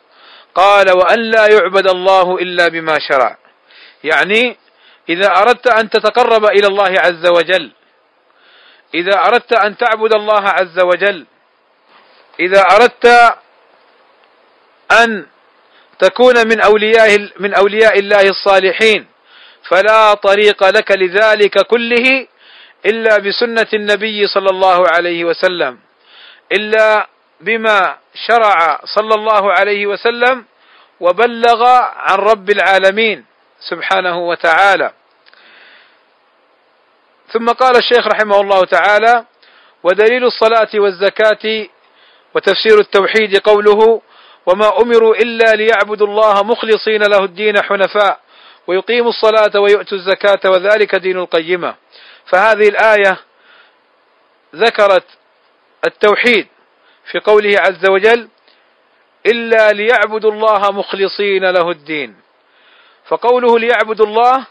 قال 0.54 0.90
وأن 0.96 1.18
لا 1.18 1.46
يعبد 1.46 1.88
الله 1.88 2.36
إلا 2.36 2.68
بما 2.68 2.98
شرع. 2.98 3.36
يعني 4.04 4.56
إذا 5.08 5.26
أردت 5.36 5.66
أن 5.66 5.90
تتقرب 5.90 6.44
إلى 6.44 6.66
الله 6.66 6.94
عز 6.98 7.26
وجل 7.26 7.72
إذا 8.94 9.16
أردت 9.26 9.52
أن 9.52 9.76
تعبد 9.76 10.14
الله 10.14 10.42
عز 10.48 10.80
وجل 10.82 11.26
إذا 12.40 12.60
أردت 12.60 13.34
أن 14.92 15.26
تكون 15.98 16.48
من 16.48 16.60
أولياء 16.60 17.28
من 17.38 17.54
أولياء 17.54 17.98
الله 17.98 18.22
الصالحين. 18.22 19.06
فلا 19.68 20.14
طريق 20.14 20.64
لك 20.68 20.90
لذلك 20.90 21.66
كله 21.66 22.26
إلا 22.86 23.18
بسنة 23.18 23.66
النبي 23.74 24.26
صلى 24.26 24.50
الله 24.50 24.84
عليه 24.88 25.24
وسلم 25.24 25.78
إلا 26.52 27.06
بما 27.40 27.96
شرع 28.26 28.80
صلى 28.84 29.14
الله 29.14 29.52
عليه 29.52 29.86
وسلم 29.86 30.44
وبلغ 31.00 31.66
عن 31.96 32.18
رب 32.18 32.50
العالمين 32.50 33.24
سبحانه 33.60 34.18
وتعالى. 34.18 34.92
ثم 37.32 37.46
قال 37.46 37.76
الشيخ 37.76 38.06
رحمه 38.06 38.40
الله 38.40 38.64
تعالى 38.64 39.24
ودليل 39.82 40.24
الصلاة 40.24 40.68
والزكاة 40.74 41.66
وتفسير 42.34 42.78
التوحيد 42.80 43.38
قوله 43.38 44.02
وما 44.52 44.82
أمروا 44.82 45.14
إلا 45.14 45.52
ليعبدوا 45.54 46.06
الله 46.06 46.42
مخلصين 46.42 47.02
له 47.02 47.24
الدين 47.24 47.62
حنفاء 47.62 48.20
ويقيموا 48.66 49.10
الصلاة 49.10 49.60
ويؤتوا 49.60 49.98
الزكاة 49.98 50.50
وذلك 50.50 50.94
دين 50.94 51.18
القيمة. 51.18 51.74
فهذه 52.26 52.68
الآية 52.68 53.18
ذكرت 54.56 55.04
التوحيد 55.86 56.46
في 57.10 57.18
قوله 57.18 57.54
عز 57.58 57.90
وجل 57.90 58.28
إلا 59.26 59.72
ليعبدوا 59.72 60.32
الله 60.32 60.72
مخلصين 60.72 61.50
له 61.50 61.70
الدين. 61.70 62.16
فقوله 63.08 63.58
ليعبدوا 63.58 64.06
الله 64.06 64.46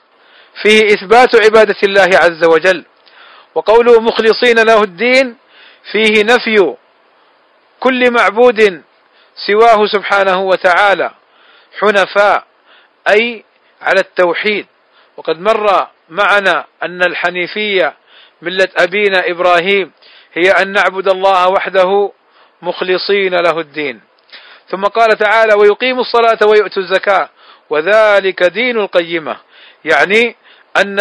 فيه 0.63 0.85
إثبات 0.85 1.45
عبادة 1.45 1.75
الله 1.83 2.09
عز 2.23 2.43
وجل 2.45 2.85
وقوله 3.55 4.01
مخلصين 4.01 4.59
له 4.59 4.81
الدين 4.83 5.37
فيه 5.91 6.23
نفي 6.23 6.75
كل 7.79 8.11
معبود 8.11 8.83
سواه 9.47 9.85
سبحانه 9.87 10.41
وتعالى 10.41 11.11
حنفاء 11.79 12.43
أي 13.07 13.43
على 13.81 13.99
التوحيد. 13.99 14.65
وقد 15.17 15.39
مر 15.39 15.87
معنا 16.09 16.65
أن 16.83 17.01
الحنيفية 17.03 17.93
ملة 18.41 18.67
أبينا 18.77 19.29
إبراهيم 19.29 19.91
هي 20.33 20.51
أن 20.51 20.71
نعبد 20.71 21.09
الله 21.09 21.47
وحده 21.47 22.11
مخلصين 22.61 23.35
له 23.35 23.59
الدين. 23.59 24.01
ثم 24.69 24.83
قال 24.83 25.17
تعالى 25.17 25.53
ويقيم 25.53 25.99
الصلاة 25.99 26.39
ويؤتوا 26.47 26.83
الزكاة. 26.83 27.29
وذلك 27.69 28.43
دين 28.43 28.77
القيمة. 28.77 29.37
يعني 29.85 30.35
أن 30.77 30.99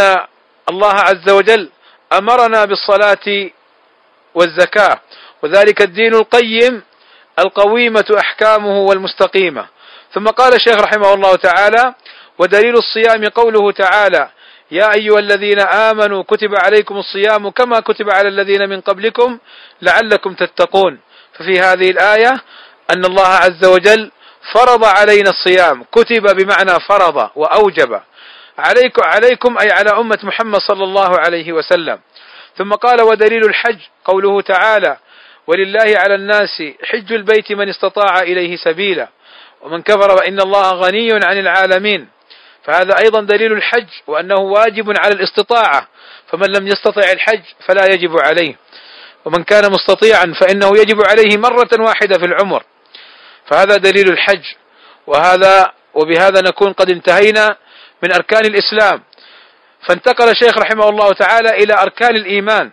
الله 0.71 0.95
عز 0.95 1.31
وجل 1.31 1.71
أمرنا 2.13 2.65
بالصلاة 2.65 3.51
والزكاة. 4.35 5.01
وذلك 5.43 5.83
الدين 5.83 6.15
القيم 6.15 6.83
القويمة 7.39 8.05
أحكامه 8.19 8.79
والمستقيمة. 8.79 9.67
ثم 10.15 10.27
قال 10.27 10.55
الشيخ 10.55 10.81
رحمه 10.81 11.15
الله 11.15 11.37
تعالى 11.37 11.95
ودليل 12.39 12.75
الصيام 12.75 13.25
قوله 13.25 13.73
تعالى 13.73 14.29
يا 14.71 14.95
أيها 14.95 15.19
الذين 15.19 15.61
آمنوا 15.61 16.23
كتب 16.23 16.55
عليكم 16.65 16.97
الصيام 16.97 17.51
كما 17.51 17.81
كتب 17.81 18.11
على 18.11 18.29
الذين 18.29 18.69
من 18.69 18.81
قبلكم 18.81 19.39
لعلكم 19.83 20.35
تتقون 20.35 21.01
ففي 21.39 21.61
هذه 21.61 21.91
الآية 21.91 22.33
أن 22.91 23.05
الله 23.05 23.27
عز 23.27 23.65
وجل 23.65 24.11
فرض 24.55 24.85
علينا 24.85 25.31
الصيام 25.31 25.85
كتب 25.93 26.37
بمعنى 26.37 26.81
فرض 26.89 27.31
وأوجب. 27.37 28.01
عليكم, 28.59 29.03
عليكم 29.05 29.59
أي 29.59 29.69
على 29.73 29.91
أمة 29.91 30.19
محمد 30.23 30.61
صلى 30.61 30.85
الله 30.85 31.19
عليه 31.19 31.53
وسلم. 31.53 31.99
ثم 32.57 32.73
قال 32.73 33.03
ودليل 33.03 33.45
الحج 33.45 33.79
قوله 34.05 34.41
تعالى 34.41 34.97
ولله 35.49 35.95
على 35.97 36.15
الناس 36.15 36.63
حج 36.85 37.13
البيت 37.13 37.53
من 37.53 37.69
استطاع 37.69 38.23
إليه 38.23 38.57
سبيلا. 38.57 39.09
ومن 39.63 39.83
كفر 39.83 40.17
فإن 40.17 40.41
الله 40.41 40.71
غني 40.71 41.13
عن 41.13 41.39
العالمين. 41.39 42.09
فهذا 42.65 42.99
أيضا 43.05 43.21
دليل 43.21 43.53
الحج 43.53 43.89
وأنه 44.07 44.35
واجب 44.35 44.95
على 44.99 45.15
الاستطاعة. 45.15 45.89
فمن 46.31 46.47
لم 46.57 46.67
يستطع 46.67 47.13
الحج 47.13 47.43
فلا 47.67 47.85
يجب 47.85 48.17
عليه. 48.21 48.57
ومن 49.25 49.45
كان 49.45 49.73
مستطيعا 49.73 50.35
فإنه 50.41 50.69
يجب 50.79 51.03
عليه 51.09 51.37
مرة 51.37 51.69
واحدة 51.81 52.19
في 52.19 52.25
العمر. 52.25 52.65
فهذا 53.47 53.77
دليل 53.77 54.09
الحج. 54.13 54.45
وهذا 55.07 55.73
وبهذا 55.95 56.41
نكون 56.41 56.73
قد 56.73 56.91
انتهينا 56.91 57.57
من 58.03 58.15
أركان 58.15 58.43
الإسلام. 58.47 59.03
فانتقل 59.89 60.29
الشيخ 60.31 60.59
رحمه 60.59 60.89
الله 60.89 61.13
تعالى 61.13 61.51
إلى 61.51 61.75
أركان 61.83 62.17
الإيمان. 62.17 62.71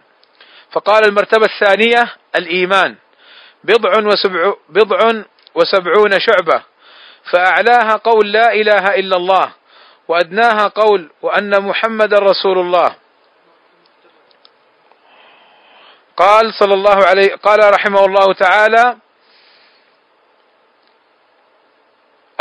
فقال 0.71 1.05
المرتبة 1.05 1.45
الثانية 1.45 2.13
الإيمان. 2.38 2.95
بضع 3.63 3.91
وسبع 4.07 4.53
بضع 4.69 5.23
وسبعون 5.55 6.19
شعبة. 6.19 6.63
فأعلاها 7.31 7.95
قول 7.95 8.31
لا 8.31 8.53
إله 8.53 8.95
إلا 8.95 9.17
الله 9.17 9.53
وأدناها 10.07 10.67
قول 10.67 11.09
وأن 11.21 11.63
محمد 11.63 12.13
رسول 12.13 12.57
الله. 12.59 12.95
قال 16.17 16.53
صلى 16.53 16.73
الله 16.73 17.05
عليه 17.05 17.36
قال 17.36 17.73
رحمه 17.73 18.05
الله 18.05 18.33
تعالى 18.33 18.97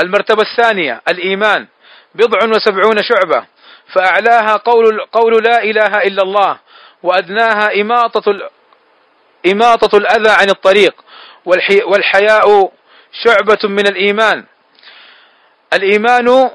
المرتبة 0.00 0.42
الثانية 0.42 1.02
الإيمان. 1.08 1.66
بضع 2.14 2.38
وسبعون 2.56 3.02
شعبة. 3.02 3.46
فأعلاها 3.94 4.56
قول 4.56 5.00
قول 5.12 5.42
لا 5.44 5.62
إله 5.62 6.02
إلا 6.02 6.22
الله 6.22 6.58
وأدناها 7.02 7.80
إماطة 7.80 8.50
إماطة 9.52 9.98
الأذى 9.98 10.30
عن 10.30 10.50
الطريق 10.50 11.04
والحياء 11.86 12.72
شعبة 13.24 13.58
من 13.68 13.86
الإيمان. 13.86 14.44
الإيمان 15.74 16.50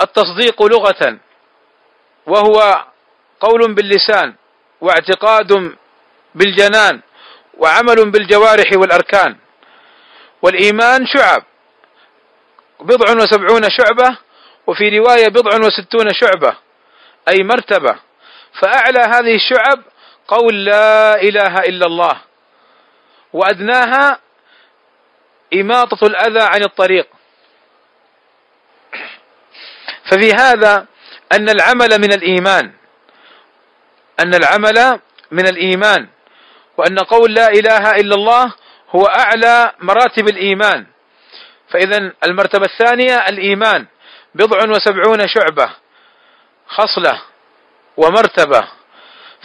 التصديق 0.00 0.62
لغة 0.62 1.18
وهو 2.26 2.84
قول 3.40 3.74
باللسان 3.74 4.34
واعتقاد 4.80 5.76
بالجنان 6.34 7.00
وعمل 7.58 8.10
بالجوارح 8.10 8.70
والأركان. 8.74 9.36
والإيمان 10.42 11.06
شعب 11.06 11.42
بضع 12.80 13.12
وسبعون 13.12 13.62
شعبة 13.70 14.18
وفي 14.66 14.98
رواية 14.98 15.28
بضع 15.28 15.66
وستون 15.66 16.06
شعبة 16.14 16.56
أي 17.28 17.42
مرتبة. 17.42 17.96
فأعلى 18.62 19.00
هذه 19.00 19.34
الشعب 19.34 19.82
قول 20.28 20.64
لا 20.64 21.14
إله 21.22 21.58
إلا 21.58 21.86
الله. 21.86 22.20
وأدناها 23.32 24.20
إماطة 25.54 26.06
الأذى 26.06 26.42
عن 26.42 26.62
الطريق. 26.64 27.08
ففي 30.10 30.32
هذا 30.32 30.86
أن 31.32 31.48
العمل 31.48 31.88
من 31.98 32.12
الإيمان. 32.12 32.72
أن 34.20 34.34
العمل 34.34 35.00
من 35.30 35.46
الإيمان. 35.48 36.08
وأن 36.76 36.98
قول 36.98 37.34
لا 37.34 37.48
إله 37.48 37.90
إلا 37.90 38.14
الله 38.14 38.52
هو 38.90 39.04
أعلى 39.04 39.72
مراتب 39.78 40.28
الإيمان. 40.28 40.86
فإذا 41.68 42.12
المرتبة 42.24 42.64
الثانية 42.64 43.16
الإيمان. 43.28 43.86
بضع 44.34 44.58
وسبعون 44.70 45.28
شعبة. 45.28 45.70
خصلة 46.66 47.22
ومرتبة. 47.96 48.75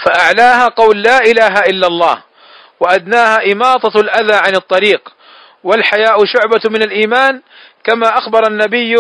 فأعلاها 0.06 0.68
قول 0.68 1.02
لا 1.02 1.18
إله 1.18 1.60
إلا 1.70 1.88
الله 1.88 2.24
وأدناها 2.80 3.52
إماطة 3.52 4.00
الأذى 4.00 4.36
عن 4.36 4.56
الطريق 4.56 5.14
والحياء 5.64 6.26
شعبة 6.26 6.62
من 6.70 6.82
الإيمان 6.84 7.42
كما 7.84 8.18
أخبر 8.18 8.48
النبي 8.48 8.96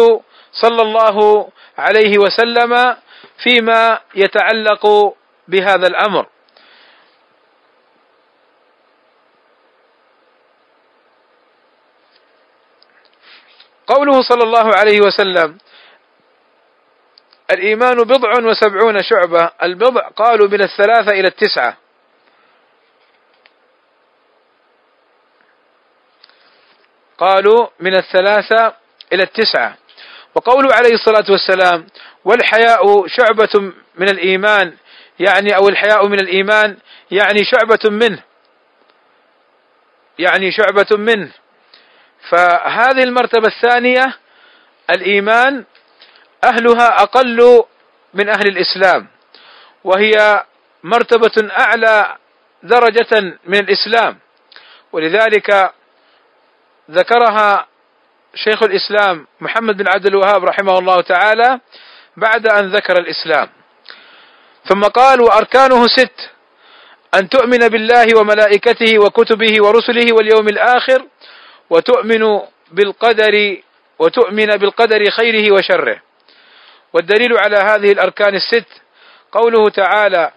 صلى 0.51 0.81
الله 0.81 1.49
عليه 1.77 2.17
وسلم 2.17 2.95
فيما 3.43 3.99
يتعلق 4.15 5.13
بهذا 5.47 5.87
الأمر. 5.87 6.25
قوله 13.87 14.21
صلى 14.21 14.43
الله 14.43 14.75
عليه 14.75 14.99
وسلم 15.01 15.57
الإيمان 17.51 17.95
بضع 17.95 18.29
وسبعون 18.43 19.03
شعبة. 19.03 19.51
البضع 19.63 20.07
قالوا 20.07 20.47
من 20.47 20.61
الثلاثة 20.61 21.11
إلى 21.11 21.27
التسعة. 21.27 21.77
قالوا 27.17 27.67
من 27.79 27.95
الثلاثة 27.95 28.73
إلى 29.13 29.23
التسعة. 29.23 29.77
وقوله 30.35 30.69
عليه 30.73 30.93
الصلاة 30.93 31.25
والسلام 31.31 31.87
والحياء 32.25 33.07
شعبة 33.07 33.73
من 33.95 34.09
الإيمان. 34.09 34.73
يعني 35.19 35.55
أو 35.55 35.69
الحياء 35.69 36.07
من 36.07 36.19
الإيمان 36.19 36.77
يعني 37.11 37.39
شعبة 37.45 37.89
منه. 37.89 38.23
يعني 40.19 40.51
شعبة 40.51 40.97
منه. 40.97 41.31
فهذه 42.29 43.03
المرتبة 43.03 43.47
الثانية 43.47 44.17
الإيمان 44.89 45.65
أهلها 46.43 46.87
أقل 47.03 47.63
من 48.13 48.29
أهل 48.29 48.47
الإسلام 48.47 49.07
وهي 49.83 50.43
مرتبة 50.83 51.49
أعلى 51.59 52.15
درجة 52.63 53.37
من 53.45 53.59
الإسلام. 53.59 54.17
ولذلك 54.91 55.73
ذكرها 56.91 57.67
شيخ 58.35 58.63
الإسلام 58.63 59.27
محمد 59.41 59.77
بن 59.77 59.85
عبد 59.87 60.05
الوهاب 60.05 60.45
رحمه 60.45 60.79
الله 60.79 61.01
تعالى 61.01 61.59
بعد 62.17 62.47
أن 62.47 62.71
ذكر 62.75 62.99
الإسلام. 62.99 63.49
ثم 64.69 64.81
قال 64.81 65.21
وأركانه 65.21 65.87
ست 65.87 66.29
أن 67.15 67.29
تؤمن 67.29 67.67
بالله 67.67 68.05
وملائكته 68.17 68.99
وكتبه 68.99 69.55
ورسله 69.63 70.15
واليوم 70.15 70.47
الآخر 70.47 71.05
وتؤمن 71.69 72.39
بالقدر 72.71 73.57
وتؤمن 73.99 74.45
بالقدر 74.45 75.09
خيره 75.11 75.53
وشره. 75.53 76.01
والدليل 76.93 77.37
على 77.37 77.57
هذه 77.57 77.91
الأركان 77.91 78.35
الست 78.35 78.67
قوله 79.31 79.69
تعالى 79.69 80.31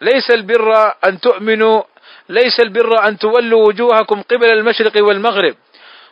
ليس 0.00 0.30
البر 0.30 0.94
أن 1.04 1.20
تؤمنوا 1.20 1.82
ليس 2.28 2.60
البر 2.60 3.08
أن 3.08 3.18
تولوا 3.18 3.68
وجوهكم 3.68 4.22
قبل 4.22 4.48
المشرق 4.48 4.92
والمغرب 4.96 5.56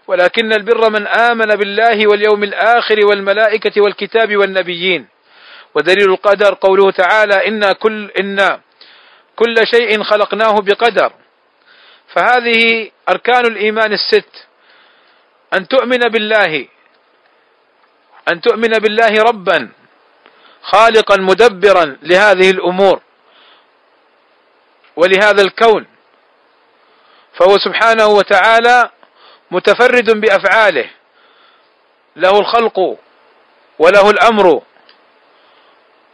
ولكن 0.06 0.52
البر 0.52 0.90
من 0.90 1.06
آمن 1.06 1.46
بالله 1.46 2.08
واليوم 2.08 2.42
الآخر 2.42 3.06
والملائكة 3.06 3.82
والكتاب 3.82 4.36
والنبيين. 4.36 5.06
ودليل 5.74 6.10
القدر 6.10 6.54
قوله 6.54 6.90
تعالى 6.90 7.48
إنا 7.48 7.72
كل 7.72 8.10
إنا 8.20 8.60
كل 9.36 9.54
شيء 9.74 10.02
خلقناه 10.02 10.52
بقدر. 10.52 11.12
فهذه 12.14 12.90
أركان 13.08 13.46
الإيمان 13.46 13.92
الست 13.92 14.46
أن 15.54 15.68
تؤمن 15.68 15.98
بالله 15.98 16.68
أن 18.28 18.40
تؤمن 18.40 18.68
بالله 18.68 19.22
ربا 19.22 19.68
خالقا 20.62 21.16
مدبرا 21.20 21.96
لهذه 22.02 22.50
الأمور 22.50 23.00
ولهذا 24.96 25.42
الكون. 25.42 25.86
فهو 27.34 27.58
سبحانه 27.58 28.06
وتعالى 28.06 28.90
متفرد 29.50 30.20
بأفعاله. 30.20 30.90
له 32.16 32.38
الخلق 32.38 32.78
وله 33.78 34.10
الأمر 34.10 34.62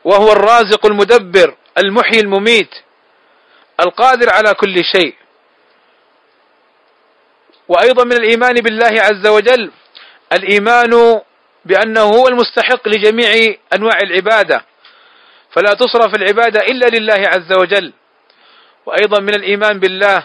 وهو 0.05 0.33
الرازق 0.33 0.87
المدبر 0.87 1.57
المحيي 1.79 2.21
المميت 2.21 2.71
القادر 3.81 4.33
على 4.33 4.55
كل 4.55 4.85
شيء. 4.85 5.15
وأيضا 7.69 8.05
من 8.05 8.13
الإيمان 8.13 8.55
بالله 8.55 9.03
عز 9.03 9.27
وجل 9.27 9.73
الإيمان 10.33 11.21
بأنه 11.65 12.01
هو 12.01 12.29
المستحق 12.29 12.89
لجميع 12.89 13.55
أنواع 13.75 13.99
العبادة. 14.03 14.65
فلا 15.53 15.75
تصرف 15.75 16.15
العبادة 16.15 16.61
إلا 16.61 16.87
لله 16.87 17.29
عز 17.29 17.53
وجل. 17.53 17.93
وأيضا 18.87 19.21
من 19.21 19.35
الإيمان 19.35 19.81
بالله 19.81 20.23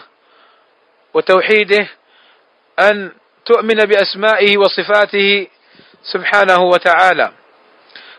وتوحيده 1.14 1.88
أن 2.80 3.12
تؤمن 3.44 3.74
بأسمائه 3.74 4.58
وصفاته 4.58 5.46
سبحانه 6.12 6.58
وتعالى. 6.58 7.32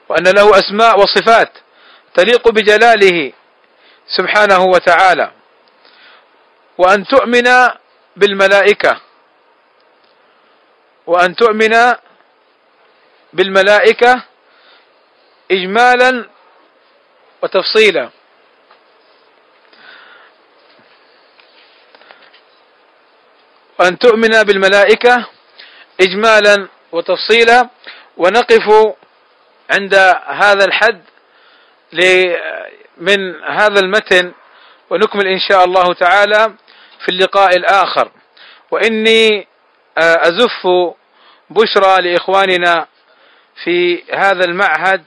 وأن 0.10 0.24
له 0.24 0.60
أسماء 0.60 1.00
وصفات 1.00 1.52
تليق 2.14 2.50
بجلاله 2.50 3.32
سبحانه 4.08 4.64
وتعالى. 4.64 5.32
وأن 6.78 7.08
تؤمن 7.08 7.70
بالملائكة. 8.16 9.02
وأن 11.08 11.36
تؤمن 11.36 11.74
بالملائكة 13.34 14.24
إجمالا 15.52 16.30
وتفصيلا. 17.44 18.10
وأن 23.80 24.00
تؤمن 24.00 24.44
بالملائكة 24.44 25.26
إجمالا 26.02 26.68
وتفصيلا. 26.92 27.70
ونقف 28.18 28.96
عند 29.72 29.96
هذا 30.28 30.66
الحد 30.66 31.02
من 32.98 33.44
هذا 33.44 33.80
المتن 33.80 34.34
ونكمل 34.90 35.28
إن 35.28 35.40
شاء 35.40 35.66
الله 35.66 35.94
تعالى 35.94 36.54
في 37.06 37.10
اللقاء 37.10 37.56
الآخر. 37.58 38.12
وإني 38.72 39.48
أزف 39.98 40.68
بشرى 41.50 42.02
لإخواننا 42.02 42.88
في 43.64 44.04
هذا 44.14 44.46
المعهد 44.46 45.04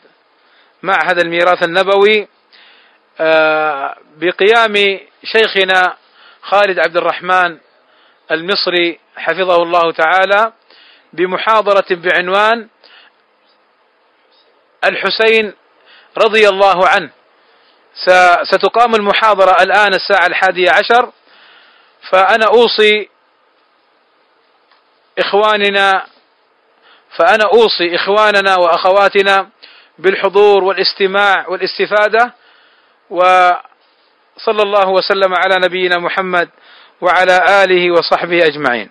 معهد 0.83 1.19
الميراث 1.19 1.63
النبوي 1.63 2.29
بقيام 4.17 5.01
شيخنا 5.25 5.97
خالد 6.43 6.79
عبد 6.79 6.97
الرحمن 6.97 7.59
المصري 8.31 9.01
حفظه 9.17 9.57
الله 9.63 9.93
تعالى 9.93 10.53
بمحاضرة 11.13 11.87
بعنوان 11.91 12.69
الحسين 14.85 15.55
رضي 16.19 16.49
الله 16.49 16.89
عنه. 16.89 17.11
ستقام 18.43 18.95
المحاضرة 18.95 19.63
الآن 19.63 19.95
الساعة 19.95 20.27
الحادية 20.27 20.71
عشر 20.71 21.13
فأنا 22.11 22.47
أوصي 22.47 23.09
إخواننا 25.19 26.07
فأنا 27.17 27.45
أوصي 27.55 27.95
إخواننا 27.95 28.57
وأخواتنا 28.59 29.49
بالحضور 29.99 30.65
والاستماع 30.65 31.49
والاستفادة 31.49 32.35
وصلى 33.11 34.63
الله 34.63 34.89
وسلم 34.89 35.35
على 35.35 35.55
نبينا 35.65 35.99
محمد 35.99 36.49
وعلى 37.01 37.65
آله 37.65 37.91
وصحبه 37.93 38.47
أجمعين. 38.47 38.91